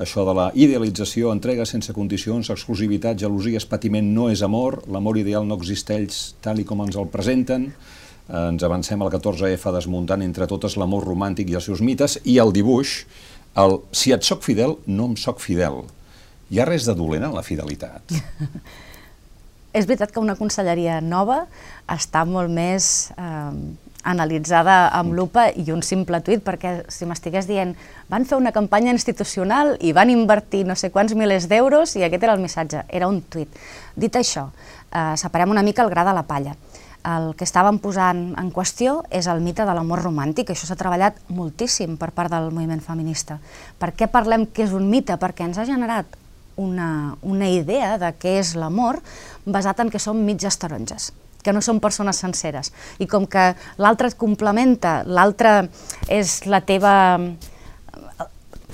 [0.00, 5.44] això de la idealització, entrega sense condicions, exclusivitat, gelosies, patiment no és amor, l'amor ideal
[5.44, 7.68] no existeix tal i com ens el presenten,
[8.30, 12.52] ens avancem al 14F desmuntant entre totes l'amor romàntic i els seus mites, i el
[12.54, 13.00] dibuix,
[13.58, 15.82] el si et soc fidel, no em soc fidel.
[16.50, 18.14] Hi ha res de dolent en la fidelitat?
[19.76, 21.44] És veritat que una conselleria nova
[21.90, 23.52] està molt més eh,
[24.02, 27.76] analitzada amb lupa i un simple tuit, perquè si m'estigués dient
[28.10, 32.26] van fer una campanya institucional i van invertir no sé quants milers d'euros i aquest
[32.26, 33.62] era el missatge, era un tuit.
[33.94, 34.48] Dit això,
[34.90, 36.56] eh, separem una mica el gra de la palla
[37.06, 40.50] el que estàvem posant en qüestió és el mite de l'amor romàntic.
[40.52, 43.38] Això s'ha treballat moltíssim per part del moviment feminista.
[43.80, 45.16] Per què parlem que és un mite?
[45.20, 46.18] Perquè ens ha generat
[46.60, 49.00] una, una idea de què és l'amor
[49.46, 52.68] basat en que som mitges taronges que no són persones senceres.
[53.00, 55.70] I com que l'altre et complementa, l'altre
[56.12, 56.92] és la teva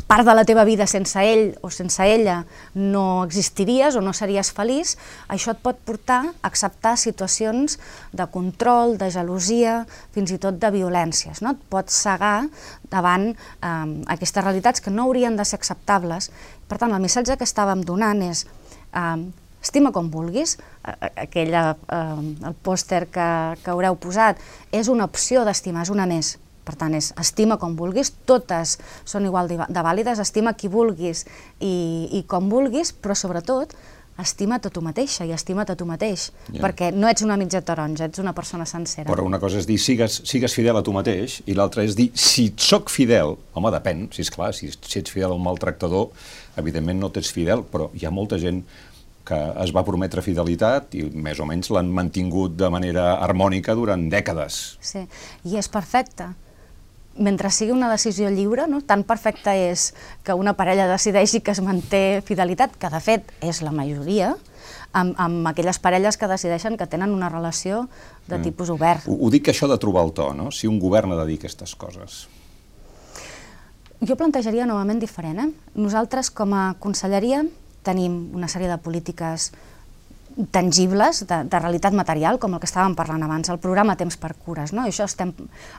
[0.06, 4.52] part de la teva vida sense ell o sense ella no existiries o no series
[4.54, 4.94] feliç,
[5.28, 7.78] això et pot portar a acceptar situacions
[8.14, 9.80] de control, de gelosia,
[10.14, 11.42] fins i tot de violències.
[11.42, 11.56] No?
[11.56, 12.46] Et pot cegar
[12.92, 13.72] davant eh,
[14.14, 16.30] aquestes realitats que no haurien de ser acceptables.
[16.70, 18.46] Per tant, el missatge que estàvem donant és
[18.94, 19.26] eh,
[19.66, 20.54] estima com vulguis,
[20.86, 24.38] aquella, eh, el pòster que, que haureu posat,
[24.70, 26.36] és una opció d'estimar, és una més,
[26.66, 28.76] per tant, és estima com vulguis, totes
[29.06, 31.24] són igual de vàlides, estima qui vulguis
[31.60, 33.76] i, i com vulguis, però sobretot
[34.16, 36.62] estima't a tu mateixa i estima't a tu mateix, yeah.
[36.64, 39.10] perquè no ets una mitja taronja, ets una persona sencera.
[39.10, 42.08] Però una cosa és dir sigues, sigues fidel a tu mateix i l'altra és dir
[42.16, 46.08] si sóc fidel, home, depèn, si és clar, si, si ets fidel a un maltractador,
[46.56, 48.64] evidentment no t'ets fidel, però hi ha molta gent
[49.26, 54.06] que es va prometre fidelitat i més o menys l'han mantingut de manera harmònica durant
[54.08, 54.78] dècades.
[54.80, 55.02] Sí,
[55.50, 56.30] i és perfecte
[57.18, 58.82] mentre sigui una decisió lliure, no?
[58.84, 59.92] tan perfecta és
[60.24, 64.34] que una parella decideixi que es manté fidelitat, que de fet és la majoria,
[64.92, 67.86] amb, amb aquelles parelles que decideixen que tenen una relació
[68.26, 68.42] de mm.
[68.42, 69.06] tipus obert.
[69.08, 70.50] Ho, ho dic això de trobar el to, no?
[70.50, 72.26] si un govern ha de dir aquestes coses.
[74.04, 75.40] Jo plantejaria novament diferent.
[75.40, 75.48] Eh?
[75.80, 77.44] Nosaltres, com a conselleria,
[77.86, 79.52] tenim una sèrie de polítiques
[80.52, 84.34] tangibles, de, de realitat material, com el que estàvem parlant abans, el programa Temps per
[84.36, 84.74] Cures.
[84.76, 84.84] No?
[84.84, 85.32] I això estem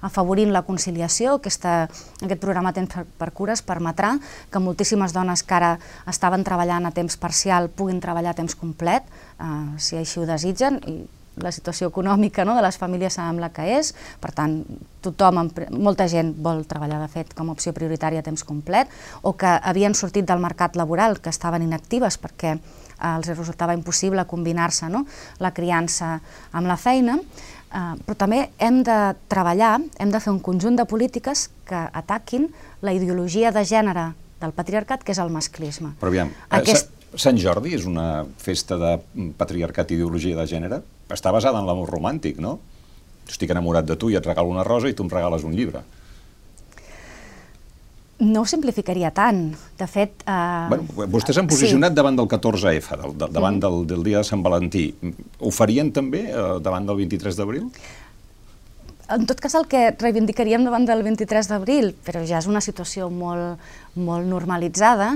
[0.05, 1.83] afavorint la conciliació, aquesta,
[2.23, 4.15] aquest programa Temps per, per Cures permetrà
[4.51, 5.75] que moltíssimes dones que ara
[6.09, 9.05] estaven treballant a temps parcial puguin treballar a temps complet,
[9.37, 10.97] eh, si així ho desitgen, i
[11.37, 14.57] la situació econòmica no, de les famílies sabem la que és, per tant,
[15.05, 15.43] tothom,
[15.77, 18.89] molta gent vol treballar de fet com a opció prioritària a temps complet,
[19.21, 22.57] o que havien sortit del mercat laboral, que estaven inactives perquè
[23.03, 25.05] els resultava impossible combinar-se no,
[25.43, 26.17] la criança
[26.51, 30.85] amb la feina, eh, però també hem de treballar, hem de fer un conjunt de
[30.89, 32.49] polítiques que ataquin
[32.81, 35.95] la ideologia de gènere del patriarcat, que és el masclisme.
[36.01, 36.93] Però aviam, eh, Aquest...
[37.17, 38.89] Sant Jordi és una festa de
[39.39, 40.81] patriarcat i ideologia de gènere?
[41.13, 42.57] està basada en l'amor romàntic, no?
[43.27, 45.83] Estic enamorat de tu i et regalo una rosa i tu em regales un llibre.
[48.19, 49.51] No ho simplificaria tant.
[49.77, 50.23] De fet...
[50.25, 50.65] Eh...
[50.71, 51.99] Bueno, vostès han posicionat sí.
[51.99, 53.63] davant del 14F, del, del, davant mm.
[53.67, 54.89] del, del dia de Sant Valentí.
[55.37, 57.69] Ho farien també eh, davant del 23 d'abril?
[59.13, 63.07] En tot cas, el que reivindicaríem davant del 23 d'abril, però ja és una situació
[63.13, 63.61] molt,
[63.95, 65.13] molt normalitzada,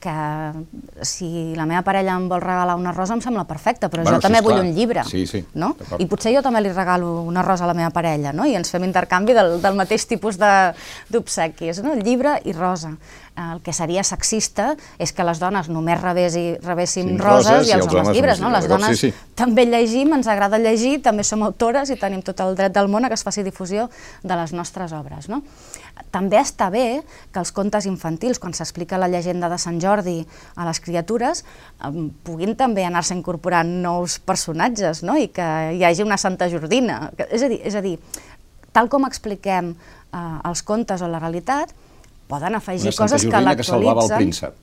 [0.00, 4.16] que si la meva parella em vol regalar una rosa em sembla perfecte, però bueno,
[4.16, 4.64] jo sí, també vull clar.
[4.64, 5.04] un llibre.
[5.06, 5.74] Sí, sí, no?
[6.00, 8.48] I potser jo també li regalo una rosa a la meva parella, no?
[8.48, 11.94] i ens fem intercanvi del, del mateix tipus d'obsequis, no?
[12.00, 12.96] llibre i rosa
[13.40, 17.72] el que seria sexista és que les dones només rebessi, rebéssim sí, roses, roses i
[17.72, 18.42] els, i els homes, homes llibres.
[18.42, 18.50] No?
[18.52, 19.30] Les dones sí, sí.
[19.38, 23.06] també llegim, ens agrada llegir, també som autores i tenim tot el dret del món
[23.06, 23.88] a que es faci difusió
[24.22, 25.30] de les nostres obres.
[25.32, 25.42] No?
[26.10, 30.18] També està bé que els contes infantils, quan s'explica la llegenda de Sant Jordi
[30.56, 31.44] a les criatures,
[32.26, 35.16] puguin també anar-se incorporant nous personatges no?
[35.18, 37.12] i que hi hagi una Santa Jordina.
[37.30, 37.96] És a dir, és a dir
[38.72, 41.74] tal com expliquem eh, els contes o la realitat,
[42.30, 43.58] poden afegir coses que l'actualitzen.
[43.58, 44.54] que salvava el príncep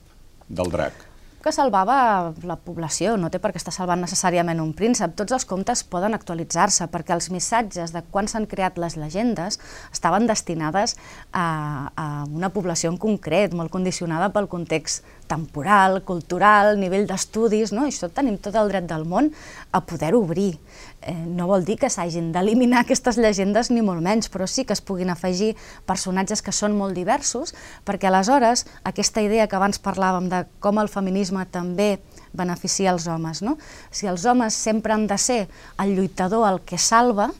[0.48, 1.07] del drac.
[1.38, 5.12] Que salvava la població, no té per què estar salvant necessàriament un príncep.
[5.20, 9.60] Tots els contes poden actualitzar-se perquè els missatges de quan s'han creat les llegendes
[9.92, 10.96] estaven destinades
[11.30, 17.86] a, a una població en concret, molt condicionada pel context temporal, cultural, nivell d'estudis, no?
[17.86, 19.30] i això tenim tot el dret del món
[19.70, 20.56] a poder obrir
[21.02, 24.74] eh, no vol dir que s'hagin d'eliminar aquestes llegendes ni molt menys, però sí que
[24.76, 25.54] es puguin afegir
[25.86, 27.54] personatges que són molt diversos,
[27.86, 31.98] perquè aleshores aquesta idea que abans parlàvem de com el feminisme també
[32.32, 33.56] beneficia els homes, no?
[33.90, 35.40] si els homes sempre han de ser
[35.78, 37.30] el lluitador, el que salva,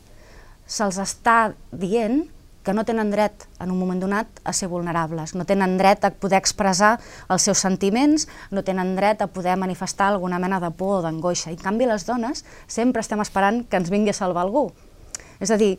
[0.69, 2.27] se'ls està dient
[2.69, 6.11] que no tenen dret, en un moment donat, a ser vulnerables, no tenen dret a
[6.13, 6.99] poder expressar
[7.33, 11.49] els seus sentiments, no tenen dret a poder manifestar alguna mena de por o d'angoixa.
[11.49, 14.67] I, en canvi, les dones sempre estem esperant que ens vingui a salvar algú.
[15.41, 15.79] És a dir,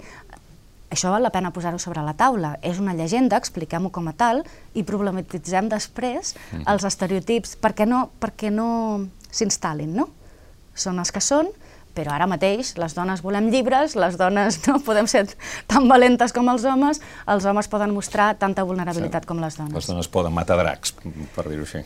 [0.89, 2.55] això val la pena posar-ho sobre la taula.
[2.65, 4.41] És una llegenda, expliquem-ho com a tal,
[4.73, 6.65] i problematitzem després mm.
[6.73, 8.71] els estereotips perquè no, perquè no
[9.29, 10.09] s'instal·lin, no?
[10.73, 11.53] Són els que són,
[11.99, 15.25] però ara mateix les dones volem llibres, les dones no podem ser
[15.67, 19.29] tan valentes com els homes, els homes poden mostrar tanta vulnerabilitat sí.
[19.29, 19.75] com les dones.
[19.75, 20.95] Les dones poden matar dracs,
[21.35, 21.83] per dir-ho així.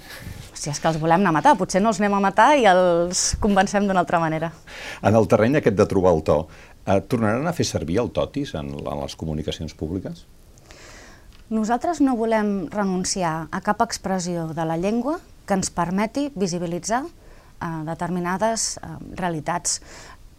[0.54, 2.68] Si és que els volem anar a matar, potser no els anem a matar i
[2.70, 4.54] els convencem d'una altra manera.
[5.02, 6.38] En el terreny aquest de trobar el to,
[6.86, 10.28] eh, tornaran a fer servir el totis en, en les comunicacions públiques?
[11.54, 17.04] Nosaltres no volem renunciar a cap expressió de la llengua que ens permeti visibilitzar
[17.64, 19.80] eh, determinades eh, realitats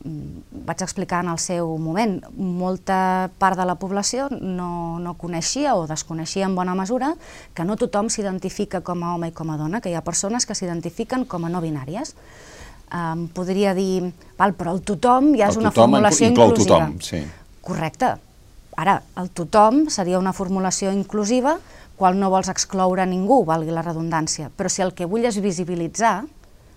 [0.04, 5.74] mm, vaig explicar en el seu moment, molta part de la població no, no coneixia
[5.74, 7.14] o desconeixia en bona mesura
[7.54, 10.46] que no tothom s'identifica com a home i com a dona, que hi ha persones
[10.46, 12.14] que s'identifiquen com a no binàries.
[12.94, 16.84] Um, podria dir, val, però el tothom ja és el una formulació inclou inclusiva.
[16.84, 17.24] Tothom, sí.
[17.64, 18.12] Correcte.
[18.76, 21.56] Ara, el tothom seria una formulació inclusiva
[21.96, 26.24] qual no vols excloure ningú, valgui la redundància, però si el que vull és visibilitzar,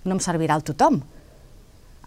[0.05, 1.01] no em servirà al tothom.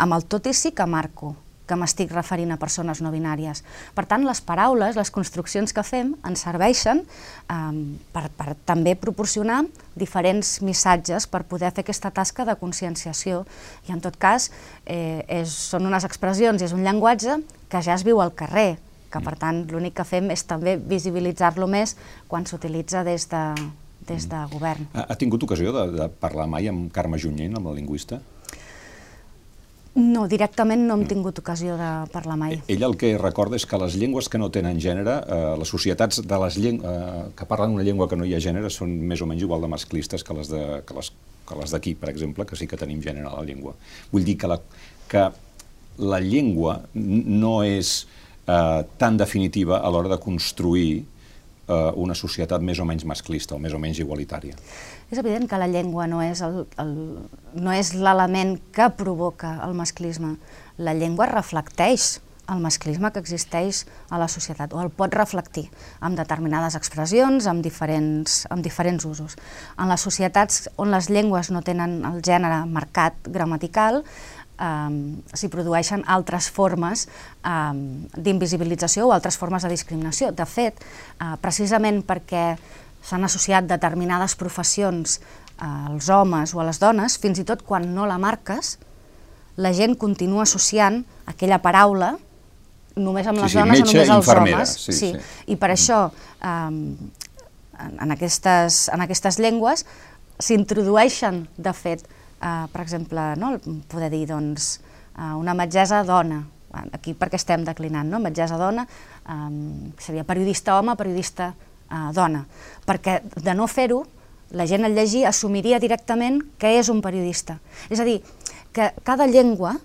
[0.01, 1.35] Amb el tot i sí que marco
[1.71, 3.63] que m'estic referint a persones no binàries.
[3.95, 7.59] Per tant, les paraules, les construccions que fem, ens serveixen eh,
[8.11, 9.63] per, per també proporcionar
[9.95, 13.45] diferents missatges per poder fer aquesta tasca de conscienciació.
[13.87, 14.51] I en tot cas,
[14.85, 17.39] eh, és, són unes expressions i és un llenguatge
[17.71, 18.81] que ja es viu al carrer,
[19.11, 21.97] que per tant l'únic que fem és també visibilitzar-lo més
[22.31, 23.45] quan s'utilitza des de,
[24.11, 24.91] des de govern.
[24.93, 28.21] Ha, ha tingut ocasió de, de parlar mai amb Carme Junyent, amb la lingüista?
[29.99, 32.61] No, directament no hem tingut ocasió de parlar mai.
[32.71, 36.23] Ell el que recorda és que les llengües que no tenen gènere, eh, les societats
[36.23, 36.77] de les eh,
[37.35, 39.73] que parlen una llengua que no hi ha gènere són més o menys igual de
[39.73, 41.11] masclistes que les de, que les,
[41.49, 43.75] que les d'aquí, per exemple, que sí que tenim gènere a la llengua.
[44.13, 44.61] Vull dir que la,
[45.11, 45.27] que
[45.99, 48.07] la llengua no és
[48.47, 51.20] eh, tan definitiva a l'hora de construir eh,
[51.71, 54.57] una societat més o menys masclista o més o menys igualitària.
[55.11, 56.97] És evident que la llengua no és el, el,
[57.55, 60.37] no l'element que provoca el masclisme.
[60.79, 65.69] La llengua reflecteix el masclisme que existeix a la societat, o el pot reflectir
[66.03, 69.37] amb determinades expressions, amb diferents, amb diferents usos.
[69.79, 74.03] En les societats on les llengües no tenen el gènere marcat gramatical,
[74.61, 77.73] eh, s'hi produeixen altres formes eh,
[78.17, 80.31] d'invisibilització o altres formes de discriminació.
[80.37, 80.81] De fet,
[81.19, 82.55] eh, precisament perquè
[83.03, 85.21] s'han associat determinades professions
[85.61, 88.79] als homes o a les dones, fins i tot quan no la marques,
[89.61, 92.15] la gent continua associant aquella paraula
[92.97, 94.77] només amb les sí, dones metge, o només als homes.
[94.77, 95.51] Sí, sí, sí.
[95.53, 96.07] I per això,
[96.41, 96.71] eh,
[97.81, 99.85] en, aquestes, en aquestes llengües
[100.41, 102.07] s'introdueixen, de fet,
[102.41, 103.55] eh, per exemple, no,
[103.89, 104.81] poder dir doncs,
[105.17, 106.43] eh, una metgessa dona,
[106.93, 108.21] aquí perquè estem declinant, no?
[108.23, 112.45] metgessa dona, eh, seria periodista home, periodista eh, dona,
[112.87, 114.05] perquè de no fer-ho,
[114.51, 117.61] la gent al llegir assumiria directament que és un periodista.
[117.89, 118.19] És a dir,
[118.75, 119.77] que cada llengua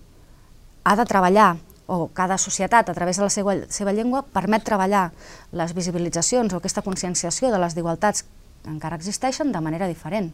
[0.85, 5.11] ha de treballar o cada societat, a través de la seva, seva llengua, permet treballar
[5.53, 10.31] les visibilitzacions o aquesta conscienciació de les desigualtats que encara existeixen de manera diferent.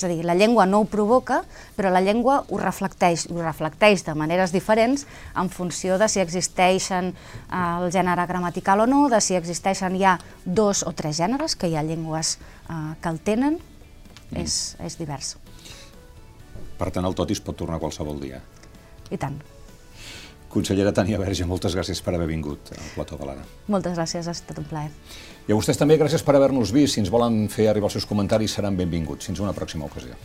[0.00, 1.42] És a dir, la llengua no ho provoca,
[1.76, 5.04] però la llengua ho reflecteix, ho reflecteix de maneres diferents
[5.36, 10.16] en funció de si existeixen eh, el gènere gramatical o no, de si existeixen ja
[10.46, 14.40] dos o tres gèneres, que hi ha llengües eh, que el tenen, mm.
[14.40, 15.34] és, és divers.
[16.80, 18.40] Per tant, el tot es pot tornar qualsevol dia.
[19.12, 19.36] I tant.
[20.50, 23.44] Consellera Tania Verge, moltes gràcies per haver vingut al Plató de l'Ara.
[23.70, 24.90] Moltes gràcies, ha estat un plaer.
[25.46, 26.96] I a vostès també gràcies per haver-nos vist.
[26.96, 29.30] Si ens volen fer arribar els seus comentaris seran benvinguts.
[29.30, 30.18] Fins una pròxima ocasió.